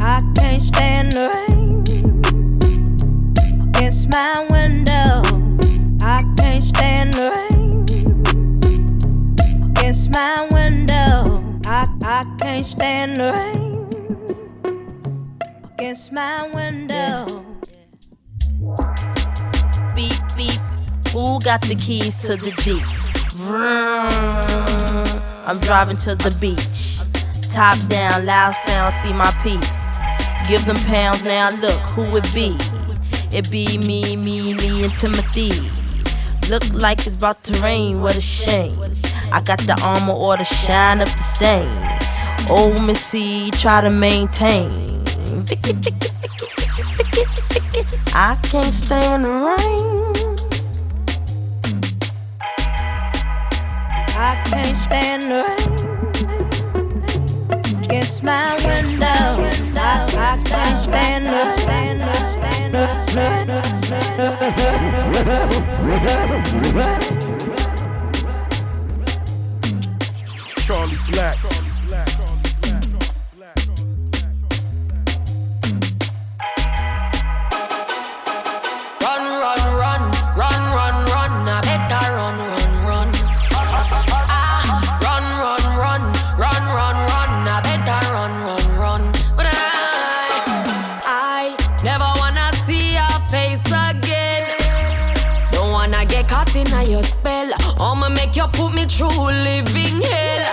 I 0.00 0.22
can't 0.36 0.62
stand 0.62 1.12
the 1.12 1.28
rain. 1.28 1.55
It's 3.88 4.04
my 4.06 4.44
window. 4.50 5.22
I 6.02 6.24
can't 6.36 6.64
stand 6.64 7.14
the 7.14 7.30
rain. 7.30 7.86
Against 9.70 10.10
my 10.10 10.48
window. 10.50 11.44
I, 11.64 11.86
I 12.02 12.36
can't 12.40 12.66
stand 12.66 13.20
the 13.20 13.32
rain. 13.32 13.62
Against 15.78 16.10
my 16.10 16.48
window. 16.52 17.46
Beep 19.94 20.18
beep. 20.36 20.60
Who 21.12 21.38
got 21.38 21.62
the 21.62 21.76
keys 21.76 22.18
to 22.22 22.34
the 22.34 22.50
Jeep? 22.62 22.82
Vroom. 23.34 24.10
I'm 25.46 25.60
driving 25.60 25.96
to 25.98 26.16
the 26.16 26.32
beach. 26.40 26.98
Top 27.52 27.78
down, 27.86 28.26
loud 28.26 28.56
sound, 28.56 28.94
see 28.94 29.12
my 29.12 29.30
peeps. 29.44 29.98
Give 30.48 30.64
them 30.66 30.76
pounds 30.92 31.22
now, 31.22 31.50
look 31.50 31.80
who 31.94 32.16
it 32.16 32.34
be. 32.34 32.58
It 33.32 33.50
be 33.50 33.78
me, 33.78 34.16
me, 34.16 34.54
me, 34.54 34.84
and 34.84 34.94
Timothy. 34.94 35.50
Look 36.48 36.62
like 36.72 37.06
it's 37.06 37.16
about 37.16 37.42
to 37.44 37.60
rain, 37.60 38.00
what 38.00 38.16
a 38.16 38.20
shame. 38.20 38.94
I 39.32 39.40
got 39.40 39.58
the 39.60 39.78
armor 39.82 40.12
or 40.12 40.36
to 40.36 40.44
shine 40.44 41.00
up 41.00 41.08
the 41.08 41.22
stain. 41.22 41.68
Old 42.48 42.80
Missy, 42.86 43.50
try 43.50 43.80
to 43.80 43.90
maintain. 43.90 44.70
Vicky, 45.44 45.72
Vicky, 45.72 46.08
Vicky, 46.20 46.46
Vicky, 46.96 47.24
Vicky, 47.48 47.70
Vicky. 47.72 47.98
I 48.14 48.36
can't 48.44 48.72
stand 48.72 49.24
the 49.24 49.28
rain. 49.28 49.96
I 54.18 54.42
can't 54.46 54.76
stand 54.76 55.30
the 55.30 55.42
rain. 55.42 55.76
against 57.84 58.22
my 58.22 58.54
window. 58.64 59.06
I, 59.78 60.42
can't 60.44 60.78
stand 60.78 61.26
the 61.26 62.45
Charlie 70.66 70.98
Blac. 71.08 71.65
Me 98.76 98.84
through 98.84 99.08
living 99.08 100.00
hell. 100.04 100.44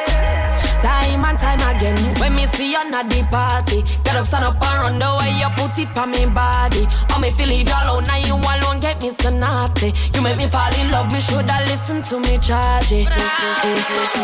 Time 0.81 1.25
and 1.25 1.37
time 1.37 1.63
again, 1.75 1.97
when 2.19 2.33
me 2.33 2.45
see 2.47 2.71
you 2.71 2.77
at 2.77 3.09
the 3.09 3.23
party, 3.29 3.83
get 4.03 4.15
up, 4.15 4.25
stand 4.25 4.45
up 4.45 4.61
and 4.61 4.81
run 4.81 4.99
the 4.99 5.09
way 5.19 5.31
you 5.39 5.49
put 5.57 5.77
it 5.77 5.97
on 5.97 6.11
me 6.11 6.25
body. 6.25 6.87
Oh, 7.11 7.19
me 7.19 7.31
feel 7.31 7.51
it 7.51 7.69
alone, 7.69 8.05
now 8.05 8.17
you 8.17 8.35
alone 8.35 8.79
get 8.79 9.01
me 9.01 9.09
so 9.11 9.29
naughty. 9.29 9.93
You 10.13 10.21
make 10.21 10.37
me 10.37 10.47
fall 10.47 10.73
in 10.79 10.89
love, 10.91 11.11
me 11.11 11.19
shoulda 11.19 11.59
listen 11.67 12.01
to 12.03 12.19
me 12.19 12.37
charge 12.39 12.91
it. 12.93 13.07
Eh. 13.11 14.23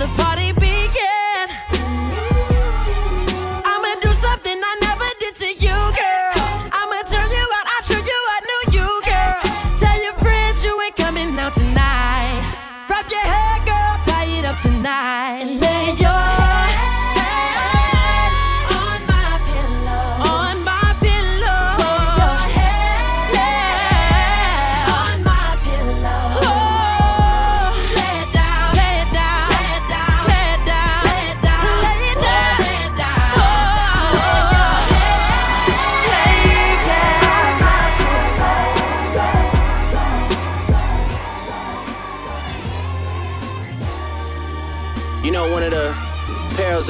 the 0.00 0.06
party 0.16 0.59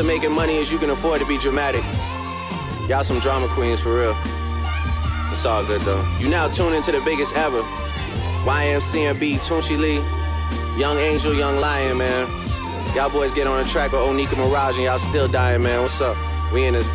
of 0.00 0.06
making 0.06 0.32
money 0.32 0.56
is 0.56 0.72
you 0.72 0.78
can 0.78 0.90
afford 0.90 1.20
to 1.20 1.26
be 1.26 1.36
dramatic. 1.36 1.84
Y'all 2.88 3.04
some 3.04 3.18
drama 3.18 3.46
queens 3.48 3.80
for 3.80 3.94
real. 3.94 4.16
It's 5.30 5.44
all 5.44 5.64
good 5.64 5.82
though. 5.82 6.02
You 6.18 6.28
now 6.28 6.48
tune 6.48 6.72
into 6.74 6.90
the 6.90 7.00
biggest 7.02 7.36
ever. 7.36 7.60
YMCMB, 8.44 9.36
Tunechi 9.46 9.78
Lee, 9.78 10.00
Young 10.80 10.96
Angel, 10.98 11.34
Young 11.34 11.56
Lion, 11.56 11.98
man. 11.98 12.26
Y'all 12.96 13.10
boys 13.10 13.34
get 13.34 13.46
on 13.46 13.62
the 13.62 13.68
track 13.68 13.92
with 13.92 14.00
Onika 14.00 14.36
Mirage 14.36 14.76
and 14.76 14.84
y'all 14.84 14.98
still 14.98 15.28
dying, 15.28 15.62
man. 15.62 15.82
What's 15.82 16.00
up? 16.00 16.16
We 16.52 16.64
in 16.64 16.74
this. 16.74 16.88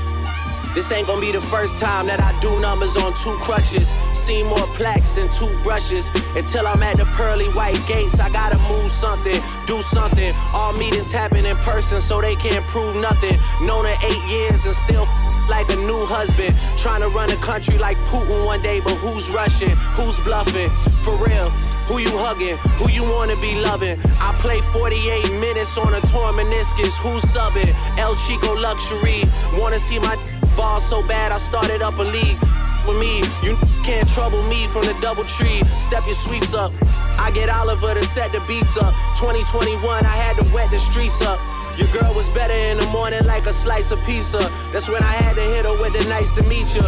This 0.74 0.91
ain't 0.91 1.08
gonna 1.08 1.22
be 1.22 1.32
the 1.32 1.41
first 1.41 1.80
time 1.80 2.08
that 2.08 2.20
I 2.20 2.38
do 2.41 2.60
numbers 2.60 2.98
on 2.98 3.13
two 3.13 3.36
crutches. 3.38 3.94
Seen 4.25 4.47
more 4.47 4.65
plaques 4.73 5.11
than 5.11 5.29
two 5.29 5.53
brushes. 5.61 6.09
Until 6.35 6.65
I'm 6.65 6.81
at 6.81 6.97
the 6.97 7.05
pearly 7.13 7.45
white 7.53 7.79
gates, 7.85 8.19
I 8.19 8.31
gotta 8.31 8.57
move 8.73 8.89
something, 8.89 9.39
do 9.67 9.79
something. 9.83 10.33
All 10.51 10.73
meetings 10.73 11.11
happen 11.11 11.45
in 11.45 11.55
person, 11.57 12.01
so 12.01 12.21
they 12.21 12.33
can't 12.33 12.65
prove 12.65 12.95
nothing. 12.95 13.38
Known 13.61 13.85
her 13.85 13.97
eight 14.01 14.25
years 14.25 14.65
and 14.65 14.73
still 14.73 15.05
like 15.47 15.69
a 15.69 15.75
new 15.85 16.01
husband. 16.09 16.57
Trying 16.75 17.01
to 17.01 17.09
run 17.09 17.29
a 17.29 17.35
country 17.45 17.77
like 17.77 17.97
Putin 18.09 18.47
one 18.47 18.63
day, 18.63 18.79
but 18.79 18.97
who's 18.97 19.29
rushing? 19.29 19.69
Who's 19.93 20.17
bluffing? 20.25 20.71
For 21.05 21.13
real. 21.21 21.53
Who 21.85 21.99
you 21.99 22.09
hugging? 22.17 22.57
Who 22.81 22.89
you 22.89 23.03
wanna 23.03 23.38
be 23.38 23.53
loving? 23.61 23.99
I 24.17 24.33
play 24.41 24.59
48 24.73 25.38
minutes 25.38 25.77
on 25.77 25.93
a 25.93 26.01
torn 26.01 26.33
meniscus. 26.33 26.97
Who's 26.97 27.21
subbing? 27.29 27.69
El 27.99 28.15
Chico 28.15 28.57
Luxury. 28.57 29.21
Wanna 29.61 29.77
see 29.77 29.99
my 29.99 30.17
ball 30.57 30.81
so 30.81 31.05
bad 31.05 31.31
I 31.31 31.38
started 31.38 31.83
up 31.83 31.99
a 31.99 32.07
league 32.09 32.41
with 32.88 33.00
me. 33.00 33.19
You 33.43 33.58
can't 33.84 34.08
trouble 34.10 34.41
me 34.43 34.67
from 34.67 34.86
the 34.86 34.95
double 35.02 35.24
tree. 35.24 35.62
Step 35.78 36.06
your 36.06 36.15
sweets 36.15 36.54
up. 36.54 36.71
I 37.17 37.32
get 37.34 37.50
Oliver 37.50 37.93
to 37.93 38.04
set 38.04 38.32
the 38.32 38.41
beats 38.48 38.78
up. 38.78 38.93
2021, 39.17 39.82
I 39.84 40.08
had 40.08 40.38
to 40.38 40.45
wet 40.54 40.69
the 40.71 40.80
streets 40.80 41.21
up. 41.21 41.39
Your 41.78 41.88
girl 41.91 42.13
was 42.13 42.30
better 42.30 42.54
in 42.54 42.78
the 42.78 42.88
morning 42.88 43.26
like 43.26 43.45
a 43.45 43.54
slice 43.54 43.91
of 43.91 44.00
pizza. 44.06 44.39
That's 44.71 44.88
when 44.88 45.04
I 45.04 45.15
had 45.19 45.36
to 45.36 45.41
hit 45.41 45.65
her 45.65 45.76
with 45.82 45.93
the 45.93 46.08
nice 46.10 46.32
to 46.39 46.43
meet 46.43 46.74
you. 46.76 46.84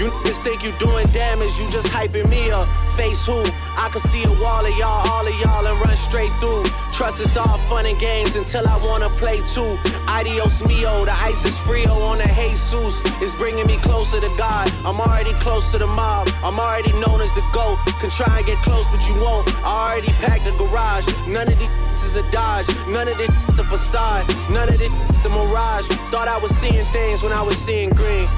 You 0.00 0.08
niggas 0.08 0.40
think 0.40 0.64
you 0.64 0.72
doing 0.78 1.06
damage, 1.12 1.60
you 1.60 1.68
just 1.68 1.88
hyping 1.88 2.26
me 2.30 2.50
up. 2.50 2.66
Face 2.96 3.26
who? 3.26 3.36
I 3.76 3.90
can 3.92 4.00
see 4.00 4.24
a 4.24 4.32
wall 4.40 4.64
of 4.64 4.74
y'all, 4.78 5.04
all 5.12 5.28
of 5.28 5.40
y'all, 5.44 5.66
and 5.66 5.78
run 5.84 5.94
straight 5.94 6.32
through. 6.40 6.64
Trust 6.96 7.20
it's 7.20 7.36
all 7.36 7.58
fun 7.68 7.84
and 7.84 7.98
games 8.00 8.34
until 8.34 8.66
I 8.66 8.80
wanna 8.82 9.10
play 9.20 9.44
too. 9.44 9.76
Adios 10.08 10.64
mio, 10.66 11.04
the 11.04 11.12
ice 11.12 11.44
is 11.44 11.58
frio 11.58 11.92
on 11.92 12.16
the 12.16 12.24
Jesus. 12.32 13.02
It's 13.20 13.34
bringing 13.34 13.66
me 13.66 13.76
closer 13.76 14.20
to 14.20 14.30
God. 14.38 14.72
I'm 14.86 14.98
already 15.00 15.34
close 15.44 15.70
to 15.72 15.76
the 15.76 15.86
mob. 15.86 16.30
I'm 16.42 16.58
already 16.58 16.92
known 17.00 17.20
as 17.20 17.32
the 17.34 17.44
GOAT. 17.52 17.76
Can 18.00 18.08
try 18.08 18.38
and 18.38 18.46
get 18.46 18.56
close, 18.64 18.86
but 18.88 19.06
you 19.06 19.14
won't. 19.20 19.46
I 19.62 19.92
already 19.92 20.12
packed 20.24 20.44
the 20.44 20.52
garage. 20.56 21.04
None 21.28 21.46
of 21.46 21.58
these 21.58 22.02
is 22.08 22.16
a 22.16 22.24
dodge. 22.32 22.68
None 22.88 23.06
of 23.06 23.18
this 23.18 23.28
the 23.60 23.64
facade. 23.64 24.24
None 24.48 24.72
of 24.72 24.78
this 24.78 24.92
the 25.24 25.28
mirage. 25.28 25.88
Thought 26.08 26.28
I 26.28 26.38
was 26.38 26.56
seeing 26.56 26.86
things 26.86 27.22
when 27.22 27.32
I 27.32 27.42
was 27.42 27.58
seeing 27.58 27.90
green. 27.90 28.28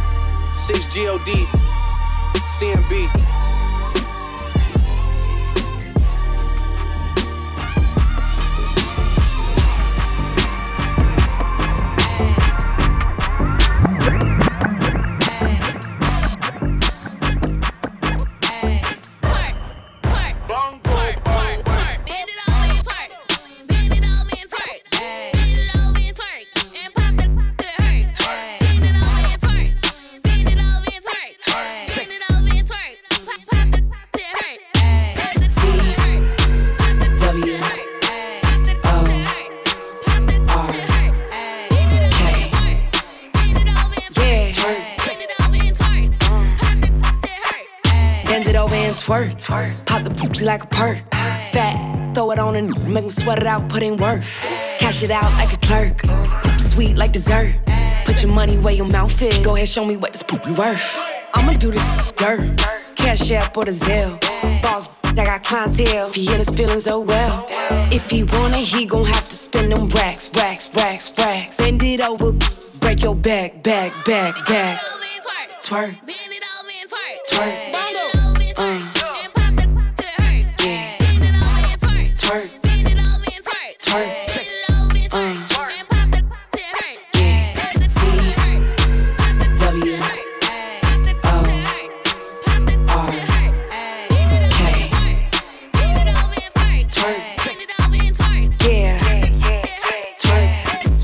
6 0.53 0.87
God, 0.95 1.21
CMB. 2.47 3.32
Twerk. 49.41 49.87
Pop 49.87 50.03
the 50.03 50.11
pussy 50.11 50.45
like 50.45 50.65
a 50.65 50.67
perk. 50.67 50.99
Fat, 51.53 52.15
throw 52.15 52.31
it 52.31 52.39
on 52.39 52.57
and 52.57 52.71
make 52.93 53.05
me 53.05 53.11
sweat 53.11 53.39
it 53.39 53.47
out, 53.47 53.69
put 53.69 53.83
in 53.83 53.97
work. 53.97 54.23
Cash 54.79 55.03
it 55.03 55.11
out 55.11 55.31
like 55.35 55.53
a 55.53 55.57
clerk. 55.59 56.01
Sweet 56.59 56.97
like 56.97 57.13
dessert. 57.13 57.55
Put 58.05 58.23
your 58.23 58.33
money 58.33 58.57
where 58.59 58.75
your 58.75 58.89
mouth 58.89 59.21
is. 59.23 59.39
Go 59.39 59.57
ahead, 59.57 59.69
show 59.69 59.85
me 59.85 59.97
what 59.97 60.13
this 60.13 60.23
pussy 60.23 60.53
worth. 60.53 60.97
I'ma 61.35 61.55
do 61.55 61.71
the 61.71 62.13
dirt. 62.17 62.61
Cash 62.97 63.31
app 63.33 63.57
or 63.57 63.65
the 63.65 63.71
Zelle. 63.71 64.21
Boss, 64.63 64.95
I 65.05 65.25
got 65.25 65.45
clientele. 65.45 66.09
If 66.09 66.15
he 66.15 66.33
in 66.33 66.39
his 66.39 66.51
feelings, 66.51 66.87
oh 66.87 67.01
well. 67.01 67.47
If 67.91 68.09
he 68.11 68.25
want 68.25 68.55
it, 68.55 68.67
he 68.67 68.87
gon' 68.87 69.05
have 69.07 69.25
to 69.25 69.37
spend 69.37 69.73
them 69.73 69.89
racks, 69.89 70.31
racks, 70.35 70.71
racks, 70.75 71.13
racks. 71.19 71.57
Bend 71.59 71.83
it 71.83 72.01
over, 72.01 72.33
break 72.81 73.03
your 73.03 73.15
back, 73.15 73.63
back, 73.63 73.93
back, 74.05 74.35
back. 74.47 74.47
Bend 74.47 74.79
it 74.79 74.95
over 74.95 75.05
and 75.05 75.63
twerk. 75.63 76.07
Bend 76.07 76.33
it 76.33 76.45
over 76.59 76.71
and 76.81 76.91
twerk. 77.31 77.75
Uh. 77.75 77.82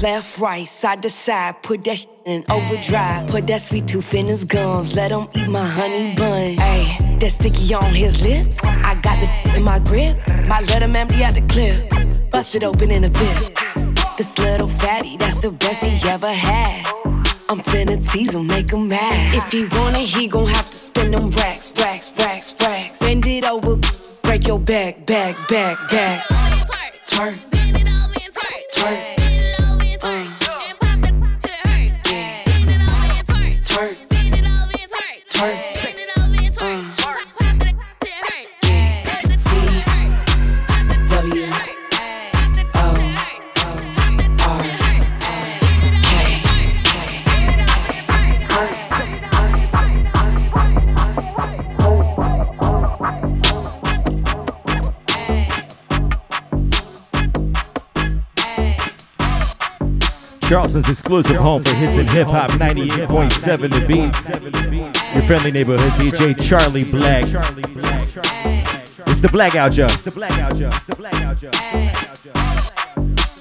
Left, 0.09 0.39
right, 0.39 0.67
side 0.67 1.03
to 1.03 1.11
side, 1.11 1.63
put 1.63 1.85
that 1.85 1.99
shit 1.99 2.09
in 2.25 2.43
overdrive. 2.49 3.29
Put 3.29 3.47
that 3.49 3.61
sweet 3.61 3.87
tooth 3.87 4.15
in 4.15 4.25
his 4.25 4.43
gums, 4.43 4.97
let 4.97 5.11
him 5.11 5.29
eat 5.35 5.49
my 5.49 5.67
honey 5.67 6.15
bun. 6.15 6.57
Ayy, 6.57 7.21
that 7.21 7.31
sticky 7.31 7.75
on 7.75 7.93
his 7.95 8.27
lips. 8.27 8.59
I 8.65 8.95
got 9.03 9.21
the 9.21 9.57
in 9.57 9.63
my 9.63 9.79
grip, 9.81 10.17
might 10.47 10.67
let 10.71 10.83
him 10.83 10.97
empty 10.97 11.23
out 11.23 11.35
the 11.35 11.43
clip. 11.43 12.31
Bust 12.31 12.55
it 12.55 12.65
open 12.65 12.91
in 12.91 13.05
a 13.05 13.11
bit. 13.11 13.61
This 14.17 14.39
little 14.39 14.67
fatty, 14.67 15.19
that's 15.19 15.41
the 15.41 15.51
best 15.51 15.85
he 15.85 16.09
ever 16.09 16.33
had. 16.33 16.87
I'm 17.51 17.61
finna 17.61 18.01
tease 18.11 18.35
him, 18.35 18.47
make 18.47 18.71
him 18.71 18.89
mad. 18.89 19.35
If 19.35 19.53
he 19.53 19.67
want 19.77 19.95
it, 19.99 20.09
he 20.09 20.27
gon' 20.27 20.47
have 20.47 20.65
to 20.65 20.79
spend 20.79 21.13
them 21.13 21.31
racks, 21.33 21.75
racks, 21.77 22.15
racks, 22.17 22.55
racks. 22.63 23.01
Bend 23.01 23.27
it 23.27 23.45
over, 23.45 23.77
break 24.23 24.49
your 24.49 24.59
back, 24.59 25.05
back, 25.05 25.37
back, 25.49 25.77
back. 25.91 26.25
Twerk. 27.05 27.37
Twerk. 28.73 29.15
Uh. 29.15 29.18
Charleston's 60.49 60.89
exclusive 60.89 61.37
home 61.37 61.63
for 61.63 61.75
hits 61.75 61.99
and 61.99 62.09
hip 62.09 62.31
hop 62.31 62.51
98.7 62.53 63.71
The 63.71 63.81
Beat. 63.87 65.15
Your 65.15 65.23
friendly 65.25 65.51
neighborhood 65.51 65.91
DJ 66.01 66.43
Charlie 66.43 66.87
Blac. 66.87 67.25
It's 69.09 69.21
the 69.21 69.29
Blac 69.29 69.57
Out 69.57 69.73
Joe. 69.73 69.85
It's 69.85 70.03
the 70.05 70.11
Blac 70.11 70.31
Out 70.39 70.57
Joe. 70.57 70.71
It's 70.73 70.87
the 70.87 70.97
Blac 70.97 71.21
Out 71.21 71.37
Joe. 71.37 71.51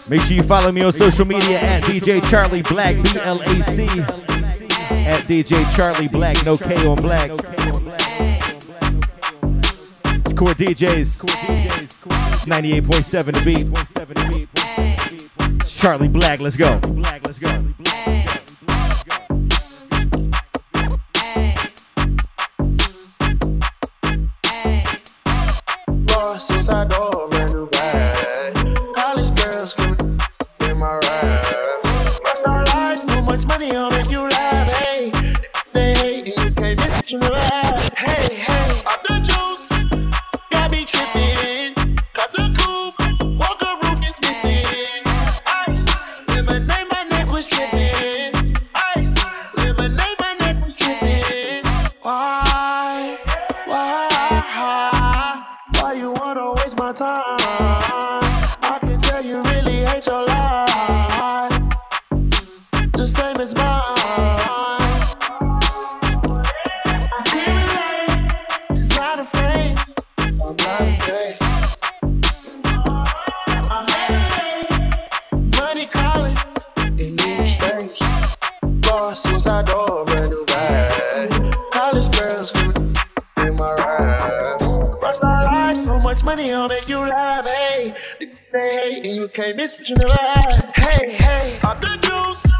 Make 0.09 0.19
sure 0.19 0.35
you 0.35 0.43
follow 0.43 0.69
me 0.73 0.83
on 0.83 0.91
social 0.91 1.23
media 1.23 1.59
at 1.61 1.81
DJ 1.83 2.21
Charlie 2.29 2.63
Blac, 2.63 3.01
B 3.01 3.19
L 3.21 3.41
A 3.41 3.63
C. 3.63 3.85
At 5.07 5.23
DJ 5.27 5.63
Charlie 5.77 6.09
Blac, 6.09 6.43
no 6.45 6.57
K 6.57 6.73
on 6.85 6.97
Blac. 6.97 7.29
It's 10.25 10.33
Core 10.33 10.53
DJs. 10.53 11.21
98.7 12.47 13.33
the 13.33 13.45
beat. 13.45 13.96
Charlie 15.77 16.09
Blac, 16.09 16.41
let's 16.41 16.57
go. 16.57 16.81
Since 26.39 26.69
I 26.69 26.85
go 26.85 26.96
a 26.96 26.96
brand 26.96 26.96
money, 75.59 75.87
calling 75.87 76.37
in 76.97 77.15
these 77.15 77.57
days. 77.57 78.01
Bosses, 78.81 79.47
I'll 86.51 86.67
make 86.67 86.89
you 86.89 86.99
laugh. 86.99 87.45
Hey, 87.45 87.93
they 88.51 88.75
hate 88.75 89.05
and 89.05 89.15
you 89.15 89.27
can't 89.29 89.55
miss 89.55 89.77
what 89.77 89.87
you 89.87 89.95
never 89.95 90.11
had. 90.11 90.71
Hey, 90.75 91.11
hey, 91.11 91.59
off 91.63 91.79
the 91.79 91.97
juice, 92.01 92.51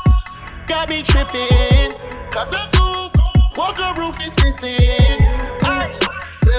got 0.68 0.90
me 0.90 1.02
tripping. 1.04 1.90
Cut 2.32 2.52
the 2.52 2.64
coupe, 2.72 3.18
walker 3.58 4.02
roof 4.02 4.16
is 4.22 4.34
missing. 4.44 5.18
Ice, 5.66 6.07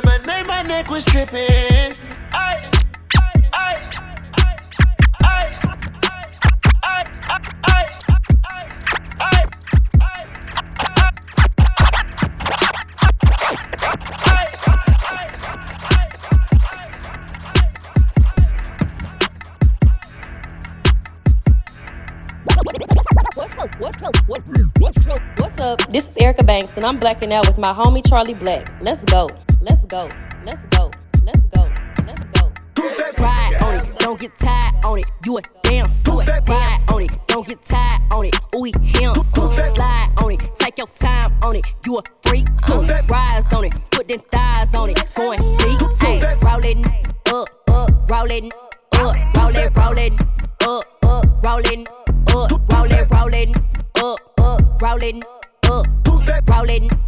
lemonade, 0.05 0.47
my 0.47 0.63
neck 0.63 0.91
was 0.91 1.05
tripping. 1.05 1.39
Ice, 1.41 2.31
ice, 2.35 2.73
ice, 3.17 3.51
ice, 3.55 3.95
ice, 4.35 4.73
ice, 5.25 5.55
ice. 5.65 5.93
Ice 6.85 7.23
ice 7.23 7.55
ice 10.01 10.39
what's 23.35 23.59
up? 23.59 23.81
What's 23.81 24.03
up? 24.03 24.15
What's 24.79 25.11
up? 25.11 25.19
What's 25.39 25.61
up? 25.61 25.79
This 25.89 26.11
is 26.11 26.17
Erica 26.19 26.45
Banks, 26.45 26.77
and 26.77 26.87
I'm 26.87 26.99
blacking 26.99 27.33
out 27.33 27.47
with 27.47 27.59
my 27.59 27.73
homie 27.73 28.07
Charlie 28.09 28.35
Blac. 28.35 28.83
Let's 28.83 29.05
go. 29.05 29.29
Let's 29.61 29.85
go. 29.87 30.09
Let's 30.45 30.65
go. 30.71 30.91
Let's 31.25 31.41
go. 31.41 31.63
Let's 32.07 32.23
go. 32.23 32.53
Ride 33.21 33.57
on 33.63 33.75
it, 33.75 33.99
don't 33.99 34.21
get 34.21 34.39
tired 34.39 34.75
on 34.85 34.99
it. 34.99 35.07
You 35.25 35.39
a 35.39 35.43
damn 35.63 35.87
suit. 35.87 36.29
Ride 36.29 36.79
on 36.93 37.03
it, 37.03 37.13
don't 37.27 37.47
get 37.47 37.65
tired 37.65 38.01
on 38.13 38.25
it. 38.25 38.35
Ooh, 38.55 38.65
he 38.65 38.73
him. 38.99 39.15
Slide 39.15 40.11
on 40.23 40.31
it, 40.33 40.43
take 40.59 40.79
your 40.79 40.87
time 40.87 41.33
on 41.43 41.57
it. 41.57 41.67
You 41.85 41.99
a 41.99 42.03
freak 42.23 42.47
too. 42.67 42.83
Rise 43.11 43.53
on 43.53 43.65
it, 43.65 43.75
put 43.91 44.07
them 44.07 44.21
thighs 44.31 44.75
on 44.75 44.91
it. 44.91 44.99
Going 45.17 45.39
deep 45.59 45.79
too. 45.99 46.19
Rollin' 46.47 46.85
up, 47.33 47.49
up, 47.71 47.91
rollin' 48.11 48.51
up, 48.93 49.17
rollin', 49.37 49.73
rollin' 49.75 50.17
up, 50.63 50.85
up, 51.05 51.27
rollin' 51.43 51.85
up, 52.29 52.51
rollin', 52.71 53.07
rollin' 53.11 53.53
up, 53.97 54.19
up, 54.39 54.83
rollin' 54.83 55.21
up, 55.69 55.87
rollin' 56.49 56.85
up, 56.85 57.08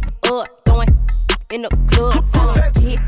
in 1.53 1.63
the 1.63 1.69
club. 1.91 3.00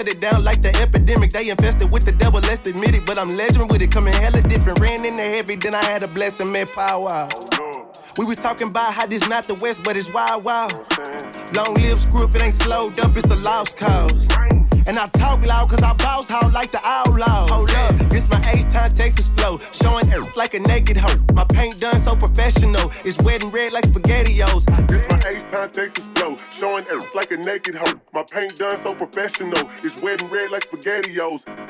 Shut 0.00 0.08
it 0.08 0.20
down 0.20 0.42
like 0.42 0.62
the 0.62 0.74
epidemic. 0.76 1.30
They 1.30 1.50
infested 1.50 1.90
with 1.90 2.06
the 2.06 2.12
devil, 2.12 2.40
let's 2.40 2.66
admit 2.66 2.94
it. 2.94 3.04
But 3.04 3.18
I'm 3.18 3.36
legend 3.36 3.70
with 3.70 3.82
it, 3.82 3.92
coming 3.92 4.14
hella 4.14 4.40
different. 4.40 4.80
Ran 4.80 5.04
in 5.04 5.16
the 5.16 5.22
heavy, 5.22 5.56
then 5.56 5.74
I 5.74 5.84
had 5.84 6.02
a 6.02 6.08
blessing, 6.08 6.50
man, 6.50 6.66
power. 6.68 7.28
We 8.16 8.24
was 8.24 8.38
talking 8.38 8.68
about 8.68 8.94
how 8.94 9.06
this 9.06 9.28
not 9.28 9.46
the 9.46 9.54
West, 9.54 9.80
but 9.84 9.96
it's 9.96 10.12
wild, 10.12 10.44
wild. 10.44 10.72
Long 11.54 11.74
live 11.74 12.00
screw 12.00 12.24
if 12.24 12.34
it 12.34 12.42
ain't 12.42 12.54
slowed 12.54 12.98
up, 12.98 13.14
it's 13.14 13.30
a 13.30 13.36
lost 13.36 13.76
cause. 13.76 14.26
And 14.90 14.98
I 14.98 15.06
talk 15.06 15.46
loud 15.46 15.70
cause 15.70 15.84
I 15.84 15.92
bounce 15.92 16.32
out 16.32 16.52
like 16.52 16.72
the 16.72 16.80
outlaw. 16.84 17.46
Hold 17.46 17.70
up, 17.70 17.94
this 18.10 18.28
my 18.28 18.42
H-Town 18.50 18.92
Texas 18.92 19.28
flow. 19.28 19.60
Showing 19.70 20.08
it 20.08 20.36
like 20.36 20.54
a 20.54 20.58
naked 20.58 20.96
hoe. 20.96 21.14
My 21.32 21.44
paint 21.44 21.78
done 21.78 22.00
so 22.00 22.16
professional. 22.16 22.90
It's 23.04 23.16
wet 23.18 23.44
and 23.44 23.54
red 23.54 23.72
like 23.72 23.84
spaghettios. 23.84 24.64
This 24.88 25.08
my 25.08 25.28
H-Town 25.28 25.70
Texas 25.70 26.04
flow. 26.16 26.36
Showing 26.58 26.86
it 26.90 27.14
like 27.14 27.30
a 27.30 27.36
naked 27.36 27.76
hoe. 27.76 28.00
My 28.12 28.24
paint 28.24 28.56
done 28.56 28.82
so 28.82 28.92
professional. 28.96 29.62
It's 29.84 30.02
wet 30.02 30.22
and 30.22 30.32
red 30.32 30.50
like 30.50 30.68
spaghettios. 30.68 31.69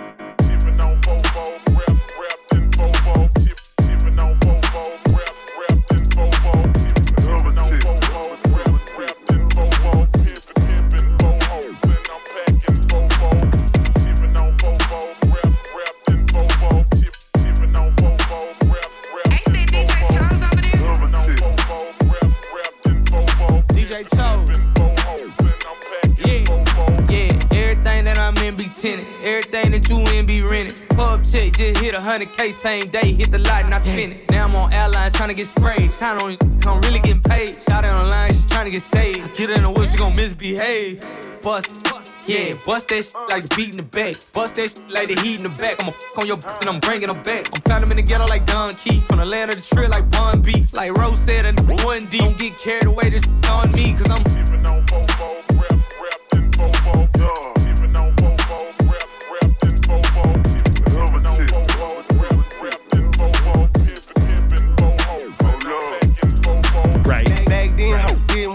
100k 32.31 32.55
same 32.55 32.91
day, 32.91 33.13
hit 33.13 33.31
the 33.31 33.39
lot 33.39 33.65
and 33.65 33.75
I 33.75 33.79
spin 33.79 34.13
it. 34.13 34.31
Now 34.31 34.45
I'm 34.45 34.57
on 34.57 34.73
airline 34.73 35.13
trying 35.13 35.29
to 35.29 35.35
get 35.35 35.47
sprayed. 35.47 35.93
Shine 35.93 36.21
on 36.21 36.37
I'm 36.67 36.81
really 36.83 37.01
getting 37.01 37.23
paid. 37.23 37.61
Shout 37.61 37.85
out 37.85 38.05
online, 38.05 38.33
she's 38.33 38.47
trying 38.47 38.67
to 38.67 38.71
get 38.71 38.83
saved. 38.83 39.37
Get 39.37 39.51
in 39.51 39.63
the 39.63 39.71
whip, 39.71 39.91
she 39.91 39.97
gon' 39.97 40.15
misbehave. 40.15 41.01
Bust, 41.43 41.87
yeah, 42.27 42.55
bust 42.67 42.89
that 42.89 43.05
shit 43.05 43.15
like 43.29 43.49
the 43.49 43.55
beat 43.57 43.71
in 43.71 43.77
the 43.77 43.83
back. 43.83 44.17
Bust 44.33 44.55
that 44.57 44.77
shit 44.77 44.91
like 44.91 45.09
the 45.09 45.21
heat 45.21 45.41
in 45.41 45.45
the 45.45 45.57
back. 45.57 45.83
I'ma 45.83 45.93
fuck 45.93 46.19
on 46.19 46.27
your 46.27 46.39
and 46.61 46.69
I'm 46.69 46.81
bringing 46.81 47.09
them 47.09 47.23
back. 47.23 47.49
I'm 47.55 47.81
them 47.81 47.91
in 47.91 47.97
the 47.97 48.03
ghetto 48.03 48.27
like 48.27 48.47
Don 48.47 48.75
Key. 48.75 49.01
From 49.01 49.19
the 49.19 49.27
land 49.27 49.51
of 49.51 49.57
the 49.57 49.75
tree 49.75 49.89
like 49.89 50.09
Bun 50.11 50.43
B. 50.43 50.65
Like 50.73 50.97
Rose 50.97 51.19
said, 51.19 51.47
a 51.47 51.63
one 51.85 52.07
D. 52.07 52.19
Don't 52.19 52.39
get 52.39 52.59
carried 52.59 52.87
away, 52.87 53.11
this 53.11 53.25
on 53.49 53.71
me, 53.73 53.95
cause 53.95 54.11
I'm. 54.11 54.23
Right. 54.25 54.41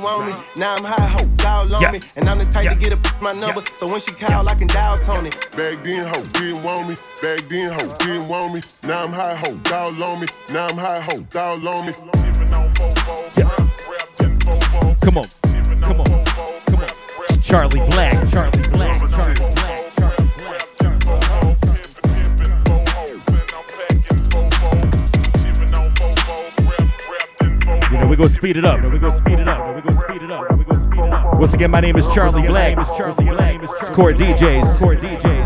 Want 0.05 0.27
me. 0.27 0.33
Now 0.55 0.75
I'm 0.75 0.83
high, 0.83 1.07
hoe 1.07 1.47
all 1.49 1.75
on 1.75 1.81
Yeah. 1.81 1.91
me. 1.91 1.99
And 2.15 2.29
I'm 2.29 2.37
the 2.37 2.45
type 2.45 2.69
to 2.69 2.75
get 2.75 2.93
a 2.93 2.99
my 3.23 3.33
number. 3.33 3.63
So 3.79 3.87
when 3.91 3.99
she 4.01 4.11
call, 4.11 4.47
I 4.47 4.53
can 4.53 4.67
dial 4.67 4.97
Tony. 4.99 5.31
Back 5.57 5.83
then, 5.83 6.05
hoe 6.05 6.23
didn't 6.37 6.61
want 6.63 6.89
me. 6.89 6.95
Back 7.23 7.41
then, 7.49 7.71
hoe 7.73 7.97
didn't 7.97 8.27
want 8.27 8.53
me. 8.53 8.61
Now 8.87 9.01
I'm 9.01 9.11
high, 9.11 9.33
hoe 9.33 9.57
all 9.73 10.03
on 10.03 10.21
me. 10.21 10.27
Now 10.53 10.67
I'm 10.67 10.77
high, 10.77 10.99
hoe 11.01 11.25
all 11.41 11.67
on 11.67 11.87
me. 11.87 11.93
Come 15.01 15.17
on. 15.17 15.25
Come 15.81 15.99
on. 15.99 16.05
Come 16.65 16.81
on. 16.81 16.89
Charlie 17.41 17.79
Blac. 17.89 18.31
Charlie 18.31 18.61
Blac. 18.61 18.61
Charlie 18.61 18.67
Blac. 18.69 18.94
We 28.16 28.18
go 28.18 28.28
speed 28.28 28.55
it 28.55 28.63
up. 28.63 28.82
We 28.82 28.97
go 28.97 29.09
speed 29.09 29.39
it 29.39 29.47
up. 29.49 29.76
We 29.76 29.82
go 29.82 29.91
speed 29.91 30.22
it 30.22 30.32
up. 30.32 30.57
We 30.57 30.63
go 30.63 30.76
speed 30.76 30.99
it 30.99 31.11
up. 31.11 31.38
Once 31.38 31.53
again, 31.53 31.70
my 31.70 31.82
name 31.82 31.97
is 31.97 32.07
Charlie 32.07 32.43
Blac. 32.43 32.76
Charlie 32.95 33.26
Blac. 33.26 33.61
It's. 33.61 33.89
Core 33.89 34.13
DJs. 34.13 34.80
Core 34.80 34.95
DJs. 34.95 35.44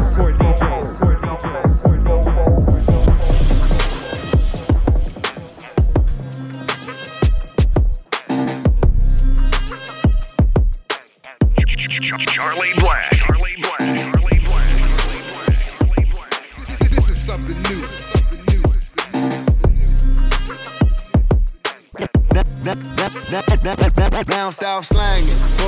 South 25.25 25.58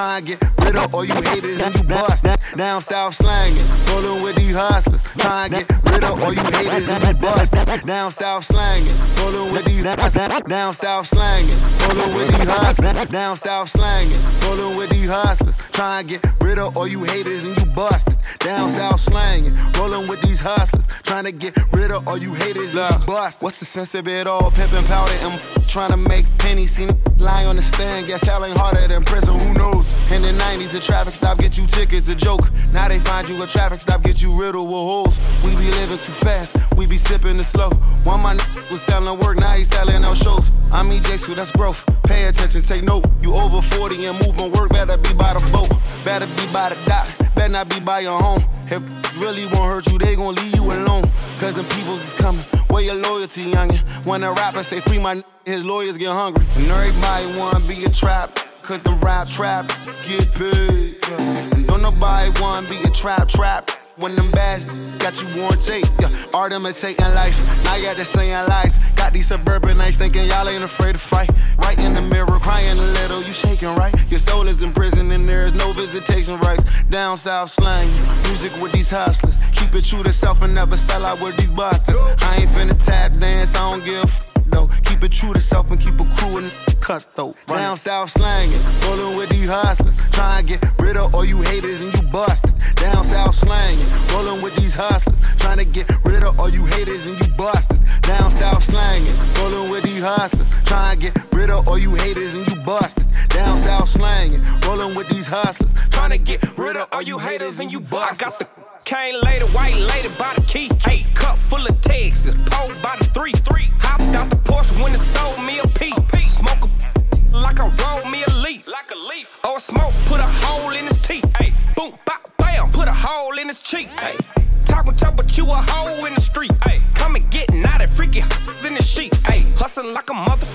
Try 0.00 0.16
and 0.16 0.26
get 0.26 0.42
rid 0.64 0.76
of 0.76 0.94
all 0.94 1.04
you 1.04 1.12
haters 1.12 1.60
and 1.60 1.74
you 1.74 1.82
bust. 1.82 2.24
Down 2.56 2.80
south 2.80 3.16
slanging, 3.16 3.66
rolling 3.92 4.24
with 4.24 4.34
these 4.34 4.56
hustlers. 4.56 5.02
Try 5.18 5.44
and 5.44 5.52
get 5.52 5.84
rid 5.84 6.02
of 6.02 6.22
all 6.22 6.32
you 6.32 6.40
haters 6.40 6.88
and 6.88 7.04
you 7.06 7.14
bust. 7.20 7.52
Down 7.84 8.10
south 8.10 8.44
slanging, 8.46 8.96
rolling 9.18 9.52
with 9.52 9.66
these 9.66 9.84
hustlers. 9.84 10.40
Down 10.48 10.72
south 10.72 11.06
slanging, 11.06 11.58
rolling 11.86 12.16
with 12.16 12.28
these 12.34 12.48
hustlers. 12.48 13.08
Down 13.08 13.36
south 13.36 13.68
slanging, 13.68 14.18
rolling 14.46 14.78
with 14.78 14.88
these 14.88 15.10
hustlers. 15.10 15.58
Try 15.72 15.98
and 15.98 16.08
get 16.08 16.26
rid 16.40 16.58
of 16.58 16.78
all 16.78 16.86
you 16.88 17.04
haters 17.04 17.44
and 17.44 17.54
you 17.58 17.66
bust. 17.66 18.08
Down 18.38 18.70
south 18.70 19.00
slanging, 19.00 19.54
rolling 19.78 20.08
with 20.08 20.22
these 20.22 20.40
hustlers. 20.40 20.86
Trying 21.02 21.24
to 21.24 21.32
get 21.32 21.58
rid 21.74 21.90
of 21.90 22.08
all 22.08 22.16
you 22.16 22.32
haters 22.32 22.74
and 22.74 23.00
you 23.00 23.06
bust. 23.06 23.42
What's 23.42 23.58
the 23.58 23.66
sense 23.66 23.94
of 23.94 24.08
it 24.08 24.26
all? 24.26 24.50
Pimping 24.50 24.84
powder 24.84 25.12
and 25.20 25.38
trying 25.68 25.90
to 25.90 25.98
make 25.98 26.24
pennies. 26.38 26.76
See 26.76 26.88
lie 27.18 27.44
on 27.44 27.56
the 27.56 27.62
stand, 27.62 28.06
guess 28.06 28.22
hell 28.22 28.44
ain't 28.44 28.56
harder 28.56 28.88
than 28.88 29.04
prison. 29.04 29.38
Who 29.38 29.52
knows? 29.54 29.89
In 30.10 30.22
the 30.22 30.32
90s, 30.32 30.72
the 30.72 30.80
traffic 30.80 31.14
stop 31.14 31.38
get 31.38 31.56
you 31.56 31.66
tickets, 31.66 32.08
a 32.08 32.14
joke. 32.14 32.50
Now 32.72 32.88
they 32.88 32.98
find 32.98 33.28
you 33.28 33.42
a 33.42 33.46
traffic 33.46 33.80
stop, 33.80 34.02
get 34.02 34.20
you 34.22 34.32
riddled 34.32 34.66
with 34.66 34.74
holes. 34.74 35.18
We 35.44 35.50
be 35.56 35.70
living 35.72 35.98
too 35.98 36.12
fast, 36.12 36.56
we 36.76 36.86
be 36.86 36.96
sipping 36.96 37.36
the 37.36 37.44
slow. 37.44 37.70
One 38.04 38.22
my 38.22 38.34
was 38.70 38.82
selling 38.82 39.18
work, 39.20 39.38
now 39.38 39.52
he 39.54 39.64
selling 39.64 40.02
no 40.02 40.14
shows. 40.14 40.58
I'm 40.72 40.88
EJ, 40.88 41.18
so 41.18 41.34
that's 41.34 41.52
growth. 41.52 41.84
Pay 42.04 42.24
attention, 42.24 42.62
take 42.62 42.82
note. 42.84 43.06
You 43.20 43.34
over 43.34 43.62
40 43.62 44.06
and 44.06 44.18
moving 44.26 44.52
work, 44.52 44.70
better 44.70 44.96
be 44.96 45.14
by 45.14 45.34
the 45.34 45.50
boat. 45.52 45.70
Better 46.04 46.26
be 46.26 46.52
by 46.52 46.70
the 46.70 46.78
dock, 46.86 47.08
better 47.34 47.52
not 47.52 47.68
be 47.68 47.80
by 47.80 48.00
your 48.00 48.20
home. 48.20 48.44
If 48.66 48.82
really 49.20 49.46
won't 49.46 49.72
hurt 49.72 49.86
you, 49.86 49.98
they 49.98 50.16
gon' 50.16 50.34
leave 50.34 50.54
you 50.54 50.64
alone. 50.64 51.04
Cause 51.38 51.54
them 51.54 51.66
peoples 51.66 52.02
is 52.04 52.12
coming. 52.14 52.42
Where 52.68 52.82
your 52.82 52.94
loyalty, 52.94 53.50
youngin'? 53.52 54.06
When 54.06 54.22
a 54.22 54.32
rapper 54.32 54.62
say 54.62 54.80
free 54.80 54.98
my 54.98 55.22
his 55.44 55.64
lawyers 55.64 55.96
get 55.96 56.10
hungry. 56.10 56.46
And 56.56 56.70
everybody 56.70 57.38
wanna 57.38 57.60
be 57.60 57.84
a 57.84 57.90
trap. 57.90 58.38
Cause 58.70 58.82
them 58.82 59.00
rap 59.00 59.26
trap 59.26 59.66
get 60.06 60.32
paid. 60.32 60.94
And 61.18 61.66
don't 61.66 61.82
nobody 61.82 62.30
wanna 62.40 62.68
be 62.68 62.80
a 62.84 62.90
trap 62.90 63.28
trap. 63.28 63.68
When 63.96 64.14
them 64.14 64.30
bags 64.30 64.62
got 64.98 65.20
you 65.20 65.42
on 65.42 65.58
tape, 65.58 65.86
yeah. 65.98 66.14
art 66.32 66.52
imitating 66.52 67.04
life. 67.12 67.36
Now 67.64 67.74
you 67.74 67.82
got 67.82 67.96
the 67.96 68.04
saying 68.04 68.30
lies. 68.30 68.78
Got 68.94 69.12
these 69.12 69.26
suburban 69.26 69.76
nights 69.76 69.98
thinking 69.98 70.24
y'all 70.26 70.48
ain't 70.48 70.62
afraid 70.62 70.92
to 70.92 71.00
fight. 71.00 71.32
Right 71.58 71.80
in 71.80 71.94
the 71.94 72.02
mirror, 72.02 72.38
crying 72.38 72.78
a 72.78 72.82
little, 73.00 73.20
you 73.24 73.32
shaking 73.32 73.74
right. 73.74 73.92
Your 74.08 74.20
soul 74.20 74.46
is 74.46 74.62
in 74.62 74.72
prison 74.72 75.10
and 75.10 75.26
there 75.26 75.40
is 75.40 75.52
no 75.52 75.72
visitation 75.72 76.38
rights. 76.38 76.64
Down 76.90 77.16
south 77.16 77.50
slang, 77.50 77.88
music 78.28 78.52
with 78.62 78.70
these 78.70 78.90
hustlers. 78.90 79.38
Keep 79.52 79.74
it 79.74 79.84
true 79.84 80.04
to 80.04 80.12
self 80.12 80.42
and 80.42 80.54
never 80.54 80.76
sell 80.76 81.04
out 81.04 81.20
with 81.20 81.36
these 81.36 81.50
busters. 81.50 81.98
I 82.20 82.42
ain't 82.42 82.50
finna 82.50 82.86
tap 82.86 83.18
dance, 83.18 83.56
I 83.56 83.68
don't 83.68 83.84
give 83.84 84.29
though. 84.50 84.66
Keep 84.84 85.04
it 85.04 85.12
true 85.12 85.32
to 85.32 85.40
self 85.40 85.70
and 85.70 85.80
keep 85.80 85.94
a 85.94 86.04
crew 86.16 86.38
and 86.38 86.54
cut 86.80 87.06
though. 87.14 87.32
Down 87.46 87.76
south 87.76 88.10
slanging, 88.10 88.60
rolling 88.86 89.16
with 89.16 89.28
these 89.30 89.48
hustlers. 89.48 89.96
Try 90.12 90.38
and 90.38 90.48
get 90.48 90.64
rid 90.78 90.96
of 90.96 91.14
all 91.14 91.24
you 91.24 91.42
haters 91.42 91.80
and 91.80 91.92
you 91.94 92.02
busted. 92.10 92.54
Down 92.76 93.04
south 93.04 93.34
slanging, 93.34 93.86
rolling 94.12 94.42
with 94.42 94.54
these 94.56 94.74
hustlers. 94.74 95.18
Trying 95.38 95.58
to 95.58 95.64
get 95.64 95.88
rid 96.04 96.24
of 96.24 96.38
all 96.40 96.48
you 96.48 96.64
haters 96.66 97.06
and 97.06 97.18
you 97.20 97.32
busted. 97.34 97.80
Down 98.02 98.30
south 98.30 98.64
slanging, 98.64 99.14
rolling 99.38 99.70
with 99.70 99.84
these 99.84 100.02
hustlers. 100.02 100.48
Try 100.64 100.92
and 100.92 101.00
get 101.00 101.32
rid 101.32 101.50
of 101.50 101.68
all 101.68 101.78
you 101.78 101.94
haters 101.94 102.34
and 102.34 102.46
you 102.48 102.56
busted. 102.62 103.06
Down 103.28 103.58
south 103.58 103.88
slanging, 103.88 104.42
rolling 104.66 104.94
with 104.94 105.08
these 105.08 105.26
hustlers. 105.26 105.72
Trying 105.90 106.10
to 106.10 106.18
get 106.18 106.58
rid 106.58 106.76
of 106.76 106.88
all 106.92 107.02
you 107.02 107.18
haters 107.18 107.60
and 107.60 107.70
you 107.70 107.80
busted. 107.80 108.26
I 108.26 108.30
got 108.30 108.38
the 108.38 108.59
cane 108.90 109.20
lady, 109.22 109.44
white 109.54 109.76
lady 109.76 110.08
by 110.18 110.34
the 110.34 110.42
key. 110.42 110.68
Eight 110.88 111.06
cup 111.14 111.38
full 111.38 111.64
of 111.64 111.80
Texas, 111.80 112.34
pole 112.46 112.72
by 112.82 112.96
the 112.98 113.04
three. 113.14 113.32
Three 113.48 113.68
hopped 113.78 114.16
out 114.18 114.28
the 114.28 114.40
Porsche 114.48 114.74
when 114.82 114.92
it 114.92 114.98
sold 114.98 115.38
me 115.46 115.60
a 115.60 115.68
P. 115.78 115.92
Smoke 116.26 116.64
a 116.66 117.36
like 117.36 117.60
I 117.60 117.66
rolled 117.82 118.10
me 118.10 118.24
a 118.26 118.32
leaf. 118.42 118.66
Like 118.66 118.90
a 118.90 118.98
leaf. 119.10 119.30
Or 119.44 119.60
smoke, 119.60 119.94
put 120.06 120.18
a 120.18 120.30
hole 120.42 120.70
in 120.70 120.86
his 120.86 120.98
teeth. 120.98 121.24
Ay, 121.38 121.52
boom, 121.76 121.92
bop, 122.04 122.32
bam, 122.36 122.68
put 122.72 122.88
a 122.88 122.92
hole 122.92 123.38
in 123.38 123.46
his 123.46 123.60
cheek. 123.60 123.88
Ay, 123.98 124.16
talking 124.64 124.96
tough, 124.96 125.14
but 125.14 125.38
you 125.38 125.44
a 125.44 125.62
hole 125.70 126.04
in 126.04 126.14
the 126.16 126.20
street. 126.20 126.52
Ay, 126.62 126.80
come 126.94 127.14
and 127.14 127.30
get 127.30 127.48
out 127.66 127.84
of 127.84 127.90
freaky 127.92 128.22
in 128.66 128.74
the 128.74 128.82
sheets. 128.82 129.22
Ay, 129.26 129.44
hustling 129.56 129.94
like 129.94 130.10
a 130.10 130.14
mother. 130.14 130.46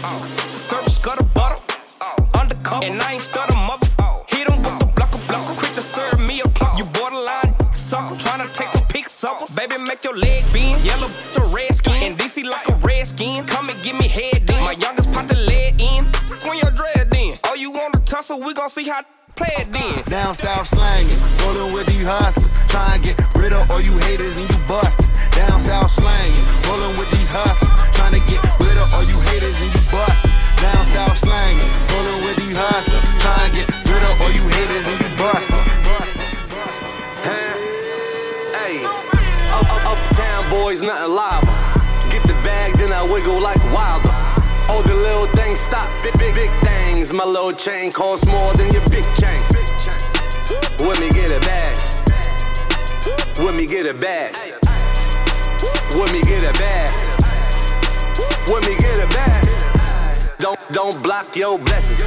Search 0.56 0.90
scuttle 0.90 1.26
butter. 1.34 1.60
Undercover. 2.34 2.86
And 2.86 3.02
I 3.02 3.14
ain't 3.14 3.22
stutter 3.22 3.55
your 10.04 10.18
leg 10.18 10.44
bend. 10.52 10.84
Yellow 10.84 11.10
to 11.34 11.42
red 11.56 11.74
skin. 11.74 12.04
And 12.04 12.18
DC 12.18 12.44
like 12.44 12.68
a 12.68 12.76
red 12.76 13.08
skin. 13.08 13.46
Come 13.46 13.70
and 13.70 13.82
give 13.84 13.98
me 13.98 14.08
head 14.08 14.46
then. 14.48 14.64
My 14.64 14.74
youngest 14.74 15.12
pot 15.12 15.28
the 15.28 15.36
lead 15.36 15.82
in. 15.82 16.06
When 16.48 16.58
your 16.58 16.72
dread 16.72 17.10
then. 17.12 17.40
Oh, 17.46 17.56
you 17.56 17.72
want 17.72 17.94
to 17.94 18.00
tussle? 18.00 18.42
We 18.42 18.54
gon' 18.54 18.70
see 18.70 18.88
how 18.88 19.02
play 19.36 19.54
it 19.58 19.72
then. 19.72 20.04
Down 20.10 20.34
south 20.34 20.68
slanging, 20.68 21.20
rolling 21.44 21.74
with 21.74 21.88
these 21.88 22.08
hustlers. 22.08 22.52
Try 22.68 22.96
and 22.96 23.04
get 23.04 23.36
rid 23.36 23.54
of 23.54 23.70
all 23.70 23.82
you 23.82 23.98
haters 24.00 24.38
and 24.38 24.50
you 24.50 24.58
busted. 24.68 25.06
Down 25.32 25.60
south 25.60 25.92
slanging, 25.92 26.46
rolling 26.68 26.98
with 26.98 27.10
these 27.12 27.30
hustlers. 27.30 27.75
My 47.36 47.52
chain 47.52 47.92
costs 47.92 48.26
more 48.26 48.54
than 48.54 48.72
your 48.72 48.82
big 48.90 49.04
chain. 49.16 49.40
With 50.80 51.00
me 51.02 51.10
get 51.12 51.30
a 51.30 51.40
bag. 51.42 51.78
With 53.38 53.56
me 53.58 53.68
get 53.68 53.86
a 53.86 53.94
bag. 53.94 54.34
With 55.92 56.14
me 56.14 56.22
get 56.24 56.44
a 56.44 56.54
bag. 56.58 56.92
With 58.48 58.66
me 58.66 58.78
get 58.78 59.04
a 59.04 59.08
bag. 59.14 59.45
Don't 60.46 60.60
don't 60.72 61.02
block 61.02 61.36
your 61.36 61.58
blessings. 61.58 61.98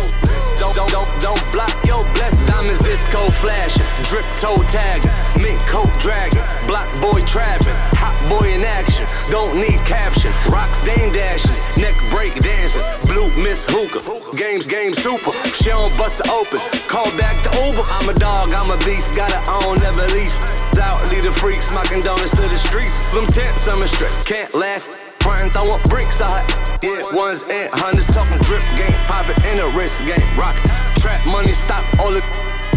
Don't, 0.61 0.73
don't, 0.77 0.89
don't, 0.93 1.11
don't 1.21 1.43
block 1.51 1.75
your 1.85 2.07
blessings. 2.15 2.47
Diamonds 2.47 2.79
disco 2.79 3.19
flashing, 3.35 3.83
drip 4.07 4.23
toe 4.39 4.63
tagging, 4.71 5.11
mink 5.43 5.59
coat 5.67 5.91
dragging, 5.99 6.47
block 6.71 6.87
boy 7.03 7.19
trapping, 7.27 7.75
hot 7.99 8.15
boy 8.31 8.55
in 8.55 8.63
action. 8.63 9.05
Don't 9.29 9.59
need 9.59 9.83
caption. 9.83 10.31
Rocks 10.55 10.81
dame 10.87 11.11
dashing, 11.11 11.51
neck 11.83 11.99
break 12.15 12.39
dancing, 12.39 12.83
blue 13.11 13.27
miss 13.43 13.67
hookah. 13.67 14.07
Games, 14.37 14.69
game 14.69 14.95
super. 14.95 15.35
She 15.59 15.71
don't 15.75 15.91
bust 15.99 16.23
it 16.23 16.31
open. 16.31 16.63
Call 16.87 17.11
back 17.19 17.35
the 17.43 17.51
Uber. 17.59 17.83
I'm 17.99 18.09
a 18.09 18.15
dog, 18.15 18.55
I'm 18.55 18.71
a 18.71 18.79
beast. 18.87 19.17
Gotta 19.17 19.43
own, 19.67 19.83
never 19.83 20.07
least. 20.15 20.47
Out, 20.79 21.03
lead 21.11 21.27
the 21.27 21.33
freaks, 21.33 21.75
smocking 21.75 22.07
donuts 22.07 22.37
to 22.39 22.43
the 22.43 22.57
streets. 22.57 23.03
Them 23.11 23.27
tents, 23.27 23.67
I'm 23.67 23.83
a 23.83 23.89
strip, 23.89 24.15
can't 24.23 24.55
last. 24.55 25.08
Frontin' 25.29 25.51
throwin' 25.51 25.83
bricks 25.91 26.23
out. 26.23 26.41
Yeah, 26.83 27.05
ones 27.13 27.45
and 27.53 27.69
hundreds 27.77 28.07
talking 28.07 28.41
drip 28.41 28.65
game, 28.81 28.97
poppin' 29.05 29.37
in 29.53 29.61
a 29.61 29.69
wrist 29.77 30.01
game, 30.09 30.25
rockin'. 30.41 30.65
Trap 30.97 31.21
money, 31.27 31.53
stop 31.53 31.85
all 32.01 32.11
the 32.11 32.25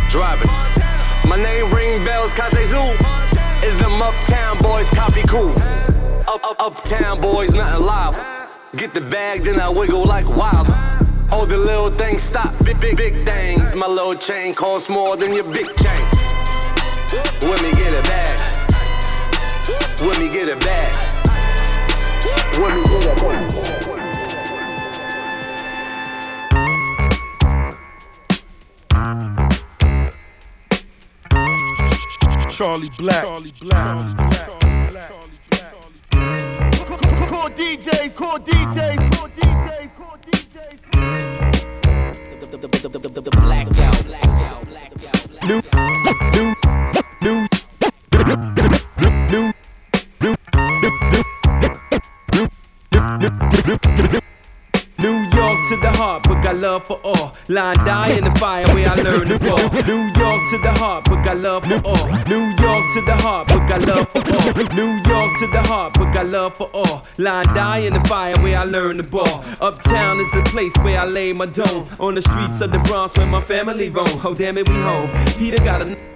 driving. 0.10 0.52
My 1.32 1.38
name 1.40 1.72
ring 1.72 2.04
bells, 2.04 2.34
Kase 2.34 2.68
Zoo. 2.68 2.84
Is 3.64 3.80
them 3.80 4.02
uptown 4.02 4.58
boys 4.60 4.90
copy 4.90 5.24
cool? 5.32 5.56
Up, 6.28 6.44
up, 6.44 6.60
uptown 6.60 7.22
boys, 7.22 7.54
nothing 7.54 7.86
live. 7.86 8.20
Get 8.76 8.94
the 8.94 9.00
bag, 9.00 9.44
then 9.44 9.58
I 9.58 9.70
wiggle 9.70 10.04
like 10.04 10.28
wild. 10.28 10.68
All 11.32 11.46
the 11.46 11.56
little 11.56 11.90
things 11.90 12.22
stop, 12.22 12.52
big, 12.66 12.82
big, 12.82 12.98
big 12.98 13.26
things. 13.26 13.78
My 13.78 13.88
little 13.88 14.16
chain 14.16 14.54
costs 14.54 14.90
more 14.90 15.16
than 15.16 15.32
your 15.32 15.46
big 15.46 15.68
chain. 15.80 16.04
When 17.48 17.64
me 17.64 17.72
get 17.80 17.96
a 17.96 18.04
bag. 18.04 18.40
When 20.02 20.20
me 20.20 20.28
get 20.28 20.50
a 20.50 20.58
bag. 20.58 21.11
Charlie 32.62 32.90
Blac. 32.92 33.22
Charlie 33.22 33.52
Blac. 33.54 34.16
Call 37.28 37.50
DJs, 37.50 38.18
call 38.18 38.38
DJs, 38.38 39.12
call 39.12 39.30
DJs, 39.30 39.96
call 39.96 40.18
New, 45.48 45.62
new, 46.34 46.54
new, 47.22 47.48
new, 48.62 48.81
New 53.22 53.28
York 55.36 55.60
to 55.70 55.76
the 55.78 55.92
heart, 55.96 56.24
but 56.24 56.42
got 56.42 56.58
love 56.58 56.88
for 56.88 57.00
all. 57.04 57.36
Line 57.50 57.78
die 57.86 58.18
in 58.18 58.24
the 58.24 58.32
fire 58.40 58.66
where 58.74 58.90
I 58.90 58.96
learn 58.96 59.28
the 59.28 59.38
ball. 59.38 59.60
New 59.86 60.02
York 60.20 60.42
to 60.50 60.58
the 60.58 60.72
heart, 60.80 61.06
but 61.06 61.24
got 61.24 61.38
love 61.38 61.64
for 61.64 61.82
all. 61.86 62.08
New 62.26 62.46
York 62.64 62.86
to 62.94 63.02
the 63.02 63.16
heart, 63.22 63.48
but 63.48 63.68
got 63.68 63.82
love 63.84 64.10
for 64.10 64.20
all. 64.20 64.54
New 64.74 64.92
York 65.08 65.32
to 65.40 65.48
the 65.48 65.62
heart, 65.68 65.94
but 65.94 66.12
got 66.12 66.28
love 66.30 66.58
for 66.58 66.70
all. 66.74 67.06
Line 67.20 67.46
die 67.54 67.80
in 67.80 67.94
the 67.94 68.02
fire 68.02 68.36
where 68.40 68.58
I 68.58 68.64
learn 68.64 68.98
the 68.98 69.04
ball. 69.04 69.44
Uptown 69.62 70.20
is 70.20 70.32
the 70.34 70.42
place 70.50 70.76
where 70.78 71.00
I 71.00 71.06
lay 71.06 71.32
my 71.32 71.46
dome. 71.46 71.88
On 72.00 72.16
the 72.16 72.24
streets 72.24 72.60
of 72.62 72.72
the 72.72 72.80
Bronx 72.80 73.16
where 73.18 73.28
my 73.28 73.42
family 73.42 73.90
roam. 73.90 74.20
Oh 74.26 74.34
damn 74.34 74.58
it, 74.58 74.68
we 74.68 74.76
home. 74.76 75.12
Peter 75.38 75.64
got 75.64 75.84
a 75.84 76.11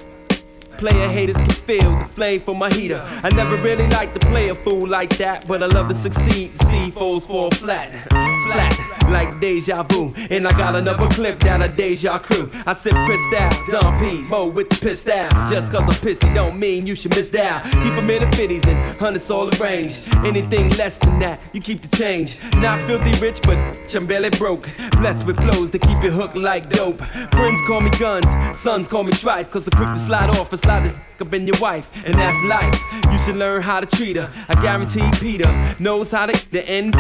Player 0.78 1.08
haters 1.08 1.38
can 1.38 1.50
feel 1.50 1.98
the 1.98 2.06
flame 2.06 2.42
from 2.42 2.58
my 2.58 2.70
heater. 2.70 3.02
I 3.24 3.30
never 3.30 3.56
really 3.58 3.88
like 3.88 4.14
to 4.14 4.20
play 4.20 4.50
a 4.50 4.56
fool 4.56 4.88
like 4.88 5.18
that, 5.18 5.48
but 5.48 5.64
I 5.64 5.68
love 5.68 5.88
to 5.90 5.96
succeed. 5.96 6.52
See 6.52 6.92
foes 6.92 7.26
fall 7.26 7.50
flat, 7.52 7.92
flat 8.10 8.96
like 9.10 9.40
deja 9.40 9.84
vu. 9.84 10.14
And 10.30 10.48
I 10.48 10.52
got 10.58 10.76
another 10.76 11.08
clip 11.10 11.40
down 11.40 11.62
a 11.62 11.68
deja 11.68 12.20
crew. 12.20 12.50
I 12.66 12.74
said 12.74 12.94
pissed 13.08 13.74
out, 13.74 14.00
P, 14.00 14.22
Mo 14.24 14.48
with 14.48 14.70
the 14.70 14.76
pissed 14.76 15.10
out. 15.10 15.32
Just 15.50 15.72
cause 15.72 15.82
I'm 15.82 15.96
pissy 16.06 16.34
don't 16.34 16.60
mean 16.60 16.88
you 16.88 16.96
should 16.96 17.16
miss 17.16 17.34
out. 17.36 17.64
Keep 17.64 17.94
'em 17.94 18.10
in 18.10 18.22
the 18.22 18.38
50s 18.38 18.66
and 18.68 18.98
hundreds 18.98 19.30
all 19.30 19.46
the 19.48 19.64
range. 19.64 19.94
Anything 20.26 20.70
less 20.78 20.98
than 20.98 21.20
that, 21.20 21.40
you 21.54 21.62
keep 21.62 21.82
the 21.82 21.96
change. 21.96 22.40
Not 22.58 22.86
filthy 22.86 23.14
rich, 23.20 23.42
but 23.44 23.58
I'm 23.96 24.06
barely 24.06 24.30
broke. 24.32 24.70
Blessed 25.00 25.26
with 25.26 25.38
flows 25.38 25.72
that 25.72 25.82
keep 25.82 26.04
you 26.04 26.12
hooked 26.12 26.36
like 26.36 26.70
dope. 26.70 27.02
Friends 27.32 27.62
call 27.68 27.82
me 27.82 27.92
guns, 28.00 28.28
sons 28.58 28.88
call 28.88 29.04
me 29.04 29.12
trife, 29.12 29.50
cause 29.52 29.68
I'm 29.68 29.78
quick 29.78 29.94
to 29.94 30.00
slide 30.00 30.30
off 30.32 30.52
and 30.52 30.60
slide 30.66 30.84
this 30.86 30.96
up 31.22 31.34
in 31.34 31.48
your 31.48 31.58
wife, 31.60 31.90
and 32.06 32.16
that's 32.16 32.42
life. 32.46 32.78
You 33.12 33.20
should 33.20 33.38
learn 33.38 33.62
how 33.62 33.80
to 33.80 33.98
treat 33.98 34.18
her. 34.18 34.30
I 34.50 34.60
guarantee 34.62 35.08
Peter 35.20 35.50
knows 35.80 36.12
how 36.12 36.26
to 36.26 36.52
the 36.52 36.68
end. 36.68 36.96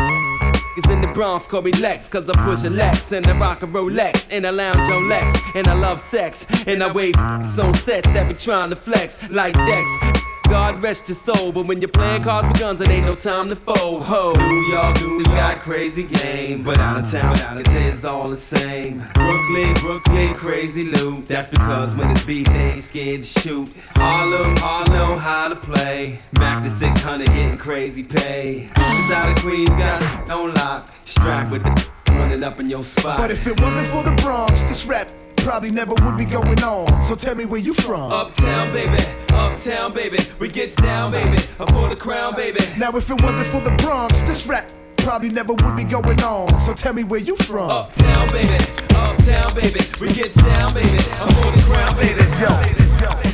Is 0.77 0.91
in 0.91 0.99
the 0.99 1.07
Bronx, 1.07 1.47
call 1.47 1.61
me 1.61 1.71
Lex, 1.71 2.09
cause 2.09 2.29
I 2.29 2.33
push 2.45 2.65
a 2.65 2.69
Lex 2.69 3.13
and 3.13 3.25
I 3.25 3.39
rock 3.39 3.63
a 3.63 3.65
Rolex 3.65 4.27
and 4.29 4.45
I 4.45 4.49
lounge 4.49 4.89
on 4.89 5.07
Lex 5.07 5.39
and 5.55 5.67
I 5.69 5.73
love 5.73 6.01
sex 6.01 6.45
and 6.67 6.83
I 6.83 6.91
wave 6.91 7.15
on 7.17 7.45
sets 7.45 8.11
that 8.11 8.27
be 8.27 8.33
trying 8.33 8.71
to 8.71 8.75
flex 8.75 9.29
like 9.29 9.53
Dex. 9.53 10.34
God 10.49 10.81
rest 10.81 11.09
your 11.09 11.17
soul, 11.17 11.51
but 11.51 11.67
when 11.67 11.81
you're 11.81 11.89
playing 11.89 12.23
cards 12.23 12.47
with 12.47 12.59
guns, 12.59 12.81
it 12.81 12.89
ain't 12.89 13.05
no 13.05 13.15
time 13.15 13.49
to 13.49 13.55
fold. 13.55 14.03
Ho, 14.03 14.33
New 14.33 14.73
York, 14.73 14.99
York 14.99 15.23
got 15.25 15.59
crazy 15.59 16.03
game, 16.03 16.63
but 16.63 16.77
out 16.79 17.03
of 17.03 17.11
town, 17.11 17.37
out 17.39 17.57
of 17.57 17.65
it's 17.67 18.03
all 18.03 18.29
the 18.29 18.37
same. 18.37 19.03
Brooklyn, 19.13 19.73
Brooklyn, 19.75 20.33
crazy 20.33 20.85
loot. 20.85 21.25
That's 21.25 21.49
because 21.49 21.95
when 21.95 22.09
it's 22.11 22.25
beat, 22.25 22.47
they 22.47 22.71
ain't 22.71 22.83
scared 22.83 23.23
to 23.23 23.39
shoot. 23.39 23.69
Harlem, 23.95 24.55
know 24.91 25.17
how 25.17 25.47
to 25.47 25.55
play. 25.55 26.19
Mac 26.39 26.63
to 26.63 26.69
600, 26.69 27.27
getting 27.27 27.57
crazy 27.57 28.03
pay. 28.03 28.69
Cause 28.75 29.11
out 29.11 29.29
of 29.29 29.43
Queens, 29.43 29.69
got 29.69 30.29
on 30.29 30.53
lock. 30.53 30.89
Strapped 31.03 31.51
with 31.51 31.63
the 31.63 31.91
running 32.07 32.43
up 32.43 32.59
in 32.59 32.69
your 32.69 32.83
spot. 32.83 33.17
But 33.17 33.31
if 33.31 33.45
it 33.47 33.59
wasn't 33.61 33.87
for 33.87 34.03
the 34.03 34.15
Bronx, 34.21 34.63
this 34.63 34.85
rap 34.85 35.09
probably 35.45 35.69
never 35.69 35.93
would 35.93 36.17
be 36.17 36.25
going 36.25 36.61
on. 36.63 37.01
So 37.03 37.13
tell 37.13 37.35
me 37.35 37.45
where 37.45 37.59
you 37.59 37.75
from. 37.75 38.11
Uptown, 38.11 38.73
baby, 38.73 38.97
uptown, 39.29 39.93
baby. 39.93 40.17
We 40.39 40.49
gets 40.49 40.73
down, 40.73 41.11
baby. 41.11 41.37
I'm 41.59 41.67
for 41.67 41.87
the 41.87 41.95
crown, 41.95 42.35
baby. 42.35 42.61
Now 42.79 42.89
if 42.97 43.11
it 43.11 43.21
wasn't 43.21 43.45
for 43.47 43.59
the 43.59 43.69
Bronx, 43.77 44.23
this 44.23 44.47
rap 44.47 44.71
probably 44.97 45.29
never 45.29 45.53
would 45.53 45.77
be 45.77 45.83
going 45.83 46.19
on. 46.23 46.59
So 46.61 46.73
tell 46.73 46.93
me 46.93 47.03
where 47.03 47.19
you 47.19 47.37
from. 47.37 47.69
Uptown, 47.69 48.27
baby, 48.29 48.57
uptown, 48.95 49.53
baby. 49.53 49.81
We 50.01 50.11
gets 50.11 50.33
down, 50.33 50.73
baby. 50.73 50.97
I'm 51.19 51.29
for 51.35 51.51
the 51.51 51.63
crown, 51.63 51.95
baby. 51.95 52.25
Well, 52.41 53.24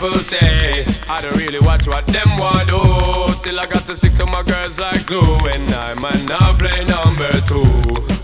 people 0.00 0.18
say. 0.20 0.84
I 1.08 1.20
don't 1.20 1.36
really 1.36 1.60
watch 1.60 1.86
what 1.86 2.06
them 2.06 2.28
want 2.38 2.68
do. 2.68 3.34
Still, 3.34 3.60
I 3.60 3.66
got 3.66 3.84
to 3.86 3.96
stick 3.96 4.14
to 4.14 4.26
my 4.26 4.42
girls 4.42 4.78
like 4.78 5.04
glue. 5.06 5.36
And 5.52 5.68
I 5.74 5.94
might 5.94 6.26
not 6.26 6.58
play 6.58 6.84
number 6.84 7.30
two. 7.42 7.68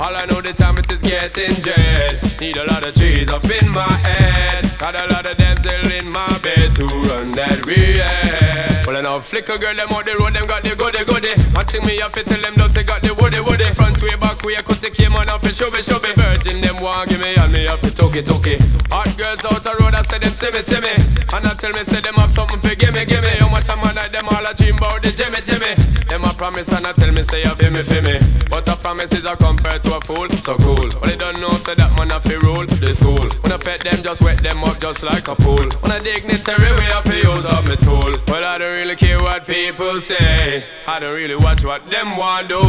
All 0.00 0.14
I 0.14 0.24
know 0.30 0.40
the 0.40 0.54
time 0.56 0.78
it 0.78 0.90
is 0.90 1.02
getting 1.02 1.54
jet. 1.62 2.40
Need 2.40 2.56
a 2.56 2.64
lot 2.64 2.86
of 2.86 2.94
trees 2.94 3.28
up 3.28 3.44
in 3.44 3.68
my 3.70 3.92
head. 4.08 4.64
Got 4.78 4.94
a 4.94 5.12
lot 5.12 5.26
of 5.26 5.36
damsel 5.36 5.92
in 5.92 6.10
my 6.10 6.38
bed 6.38 6.74
to 6.76 6.86
run 6.86 7.32
that 7.32 7.64
real. 7.66 8.75
Well, 8.86 8.96
I 8.96 9.00
know 9.00 9.20
flicker 9.20 9.58
girl, 9.58 9.74
them 9.74 9.90
on 9.90 10.04
the 10.04 10.14
road, 10.14 10.34
them 10.34 10.46
got 10.46 10.62
the 10.62 10.78
goody 10.78 11.02
goody. 11.02 11.34
One 11.50 11.66
thing 11.66 11.84
me 11.84 11.98
have 11.98 12.12
to 12.14 12.22
tell 12.22 12.38
them, 12.38 12.54
don't 12.54 12.72
they 12.72 12.84
got 12.84 13.02
the 13.02 13.12
woody 13.18 13.40
woody. 13.42 13.66
Front 13.74 14.00
way, 14.00 14.14
back 14.14 14.38
way, 14.46 14.54
cause 14.62 14.80
they 14.80 14.90
came 14.90 15.16
on 15.18 15.28
off 15.28 15.42
and 15.42 15.50
show 15.50 15.68
me, 15.74 15.82
show 15.82 15.98
me. 15.98 16.14
Virgin, 16.14 16.60
them 16.60 16.78
want 16.78 17.10
give 17.10 17.18
me, 17.18 17.34
and 17.34 17.50
me 17.50 17.66
have 17.66 17.80
to 17.82 17.90
talk 17.90 18.14
it, 18.14 18.26
talk 18.26 18.46
it. 18.46 18.62
Hot 18.94 19.10
girls 19.18 19.42
out 19.42 19.58
the 19.66 19.74
road, 19.82 19.98
I 19.98 20.06
say 20.06 20.22
them 20.22 20.30
see 20.30 20.54
me, 20.54 20.62
see 20.62 20.78
me. 20.78 20.94
And 21.34 21.42
I 21.42 21.58
tell 21.58 21.74
me, 21.74 21.82
say 21.82 21.98
them 21.98 22.14
have 22.14 22.30
something 22.30 22.62
for 22.62 22.78
gimme, 22.78 23.02
gimme. 23.04 23.26
How 23.42 23.50
much 23.50 23.66
I'm 23.68 23.82
on 23.82 23.98
them 23.98 24.28
all 24.30 24.46
a 24.46 24.54
dream 24.54 24.78
about 24.78 25.02
the 25.02 25.10
Jimmy, 25.10 25.42
Jimmy. 25.42 25.74
Them 26.06 26.22
a 26.22 26.30
promise 26.38 26.70
and 26.70 26.86
I 26.86 26.92
tell 26.92 27.10
me, 27.10 27.24
say 27.24 27.42
you 27.42 27.50
feel 27.58 27.72
me, 27.74 27.82
feel 27.82 28.06
me. 28.06 28.22
But 28.48 28.68
a 28.70 28.76
promise 28.78 29.10
is 29.10 29.24
a 29.26 29.34
compared 29.34 29.82
to 29.82 29.96
a 29.96 30.00
fool, 30.06 30.30
so 30.30 30.54
cool. 30.62 30.86
But 31.02 31.10
they 31.10 31.18
don't 31.18 31.40
know, 31.40 31.50
say 31.58 31.74
that 31.74 31.90
man 31.98 32.14
a 32.14 32.20
fi 32.22 32.38
rule 32.38 32.62
the 32.62 32.94
school. 32.94 33.26
When 33.42 33.50
I 33.50 33.58
pet 33.58 33.80
them, 33.82 33.98
just 33.98 34.22
wet 34.22 34.42
them 34.42 34.62
up 34.62 34.78
just 34.78 35.02
like 35.02 35.26
a 35.26 35.34
pool. 35.34 35.66
When 35.82 35.90
I 35.90 35.98
dignitary 35.98 36.70
way, 36.78 36.86
I 36.94 37.02
fi 37.02 37.18
use 37.18 37.44
up 37.44 37.66
my 37.66 37.74
tool. 37.74 38.14
Well, 38.30 38.44
I 38.44 38.58
don't 38.58 38.75
really 38.76 38.96
care 38.96 39.20
what 39.20 39.46
people 39.46 40.00
say. 40.00 40.64
I 40.86 41.00
don't 41.00 41.14
really 41.14 41.36
watch 41.36 41.64
what 41.64 41.88
them 41.90 42.16
want 42.16 42.48
do. 42.48 42.60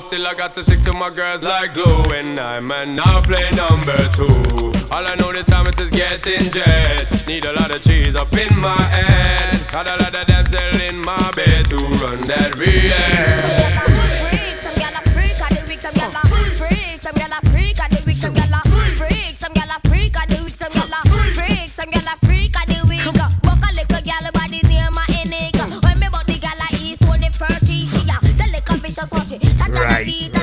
Still, 0.00 0.26
I 0.26 0.34
got 0.34 0.54
to 0.54 0.62
stick 0.64 0.82
to 0.82 0.92
my 0.92 1.08
girls 1.10 1.44
like 1.44 1.74
glue. 1.74 2.02
And 2.12 2.38
I'm 2.40 2.66
man 2.66 2.96
now 2.96 3.20
play 3.22 3.48
number 3.50 3.96
two. 4.10 4.26
All 4.90 5.06
I 5.06 5.14
know 5.20 5.32
the 5.32 5.44
time 5.46 5.68
it 5.68 5.80
is 5.80 5.90
getting 5.90 6.50
jet. 6.50 7.26
Need 7.28 7.44
a 7.44 7.52
lot 7.52 7.70
of 7.74 7.80
cheese 7.80 8.16
up 8.16 8.32
in 8.32 8.52
my 8.60 8.82
head. 8.96 9.70
Got 9.70 9.86
a 9.86 9.96
lot 10.02 10.14
of 10.14 10.26
damsel 10.26 10.80
in 10.80 10.98
my 10.98 11.30
bed 11.36 11.66
to 11.66 11.76
run 12.02 12.20
that 12.26 12.56
real. 12.56 12.98
Freak, 14.20 14.58
some 14.60 14.74
gyal 14.74 14.98
a 14.98 15.10
freak, 15.10 15.40
and 15.40 15.56
the 15.56 15.62
weak 15.68 15.80
some 15.80 15.94
gyal 15.94 16.14
a 16.14 16.26
freak, 16.58 17.00
some 17.00 17.14
gyal 17.14 17.38
a 17.38 17.50
freak, 17.50 17.80
and 17.80 17.92
the 17.92 18.02
weak 18.04 18.16
some 18.16 18.34
gyal 18.34 18.58
a 18.58 18.68
freak, 18.68 18.71
right. 29.82 30.41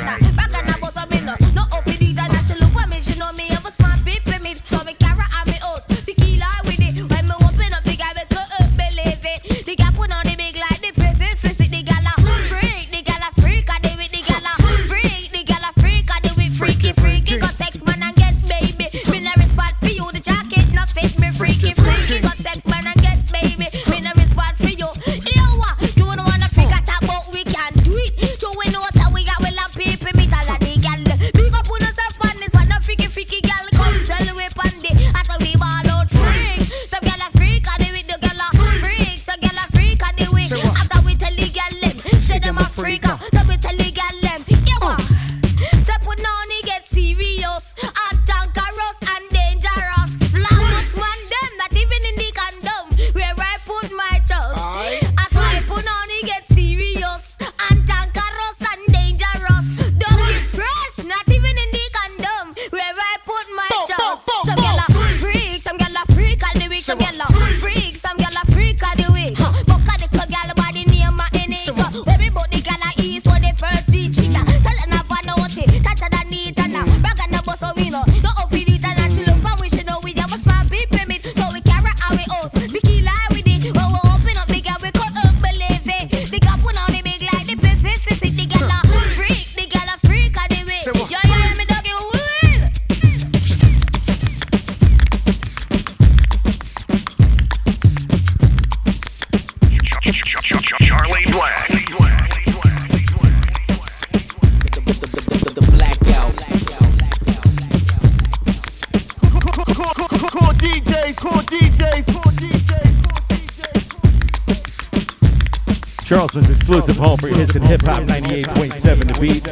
Charleston's 116.10 116.50
exclusive 116.50 116.98
home 116.98 117.18
for 117.18 117.28
hits 117.28 117.54
and 117.54 117.64
hip 117.64 117.84
hop 117.84 117.98
98.7 117.98 119.14
The 119.14 119.20
Beat. 119.22 119.46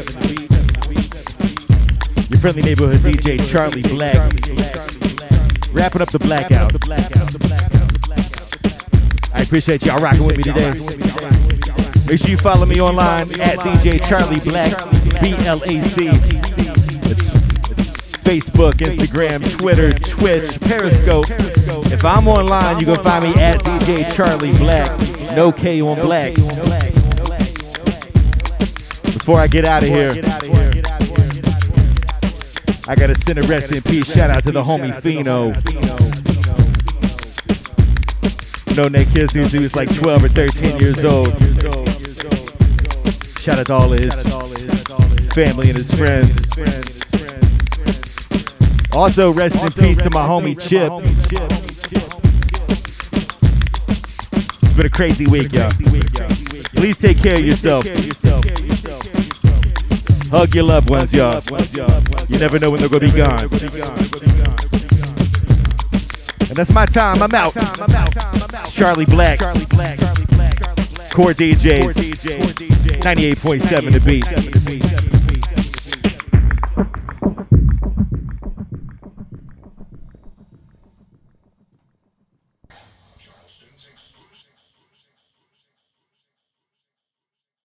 Your 2.32 2.40
friendly 2.40 2.64
neighborhood 2.64 3.02
DJ 3.02 3.48
Charlie 3.48 3.84
Blac. 3.84 4.16
Wrapping 5.72 6.02
up 6.02 6.10
the 6.10 6.18
Blac 6.18 6.52
Out. 6.52 6.74
I 9.36 9.42
appreciate 9.44 9.86
y'all 9.86 10.02
rocking 10.02 10.26
with 10.26 10.38
me 10.38 10.42
today. 10.42 10.72
Make 12.08 12.20
sure 12.22 12.32
you 12.32 12.38
follow 12.38 12.66
me 12.66 12.82
online 12.82 13.30
at 13.40 13.60
DJ 13.60 14.04
Charlie 14.04 14.38
Blac, 14.38 15.22
B 15.22 15.36
L 15.46 15.62
A 15.64 15.80
C. 15.80 16.08
Facebook, 18.26 18.74
Instagram, 18.80 19.48
Twitter, 19.60 19.92
Twitch, 19.92 20.60
Periscope. 20.62 21.28
If 21.94 22.04
I'm 22.04 22.28
online, 22.28 22.80
you 22.80 22.88
can 22.88 22.96
find 23.04 23.26
me 23.26 23.36
at 23.36 23.60
DJ 23.60 24.12
Charlie 24.16 24.54
Blac. 24.54 25.17
No 25.38 25.52
K 25.52 25.82
on 25.82 25.98
Blac. 25.98 26.34
Before 29.14 29.40
I 29.40 29.46
get 29.46 29.66
out 29.66 29.84
of 29.84 29.90
here, 29.90 30.10
I 32.88 32.96
gotta 32.96 33.14
send 33.14 33.38
a 33.38 33.44
rest 33.44 33.72
in 33.72 33.84
peace 33.84 34.12
shout 34.12 34.32
out 34.32 34.42
to 34.46 34.52
the 34.52 34.64
homie 34.64 35.00
Fino. 35.00 35.52
No 38.76 38.90
that 38.90 39.14
kid 39.14 39.30
since 39.30 39.52
he 39.52 39.60
was 39.60 39.76
like 39.76 39.94
12 39.94 40.24
or 40.24 40.30
13 40.30 40.80
years 40.80 41.06
old. 41.06 41.28
Shout 43.40 43.60
out 43.60 43.68
to 43.68 43.74
all 43.74 43.90
his 43.90 44.20
family 45.34 45.70
and 45.70 45.78
his 45.78 45.94
friends. 45.94 46.36
Also, 48.92 49.32
rest 49.34 49.56
in 49.64 49.72
peace 49.72 50.02
to 50.02 50.10
my 50.10 50.28
homie 50.28 50.60
Chip. 50.60 51.67
Been 54.78 54.86
a 54.86 54.90
crazy 54.92 55.26
week, 55.26 55.52
y'all. 55.54 55.72
Please 56.76 57.00
take 57.00 57.18
care 57.18 57.34
of 57.34 57.44
yourself. 57.44 57.84
Hug 60.30 60.54
your 60.54 60.66
loved 60.66 60.92
ones, 60.92 61.12
y'all. 61.12 61.42
You 62.30 62.38
never 62.38 62.60
know 62.60 62.70
when 62.70 62.80
they're 62.80 62.88
gonna 62.88 63.00
be 63.00 63.12
gone. 63.12 63.50
And 66.42 66.56
that's 66.56 66.72
my 66.72 66.86
time. 66.86 67.24
I'm 67.24 67.34
out. 67.34 67.56
It's 67.56 68.72
Charlie 68.72 69.08
Blac. 69.08 69.40
Core 71.12 71.34
DJs. 71.34 71.96
98.7 73.02 73.94
to 73.94 74.00
beat. 74.00 74.47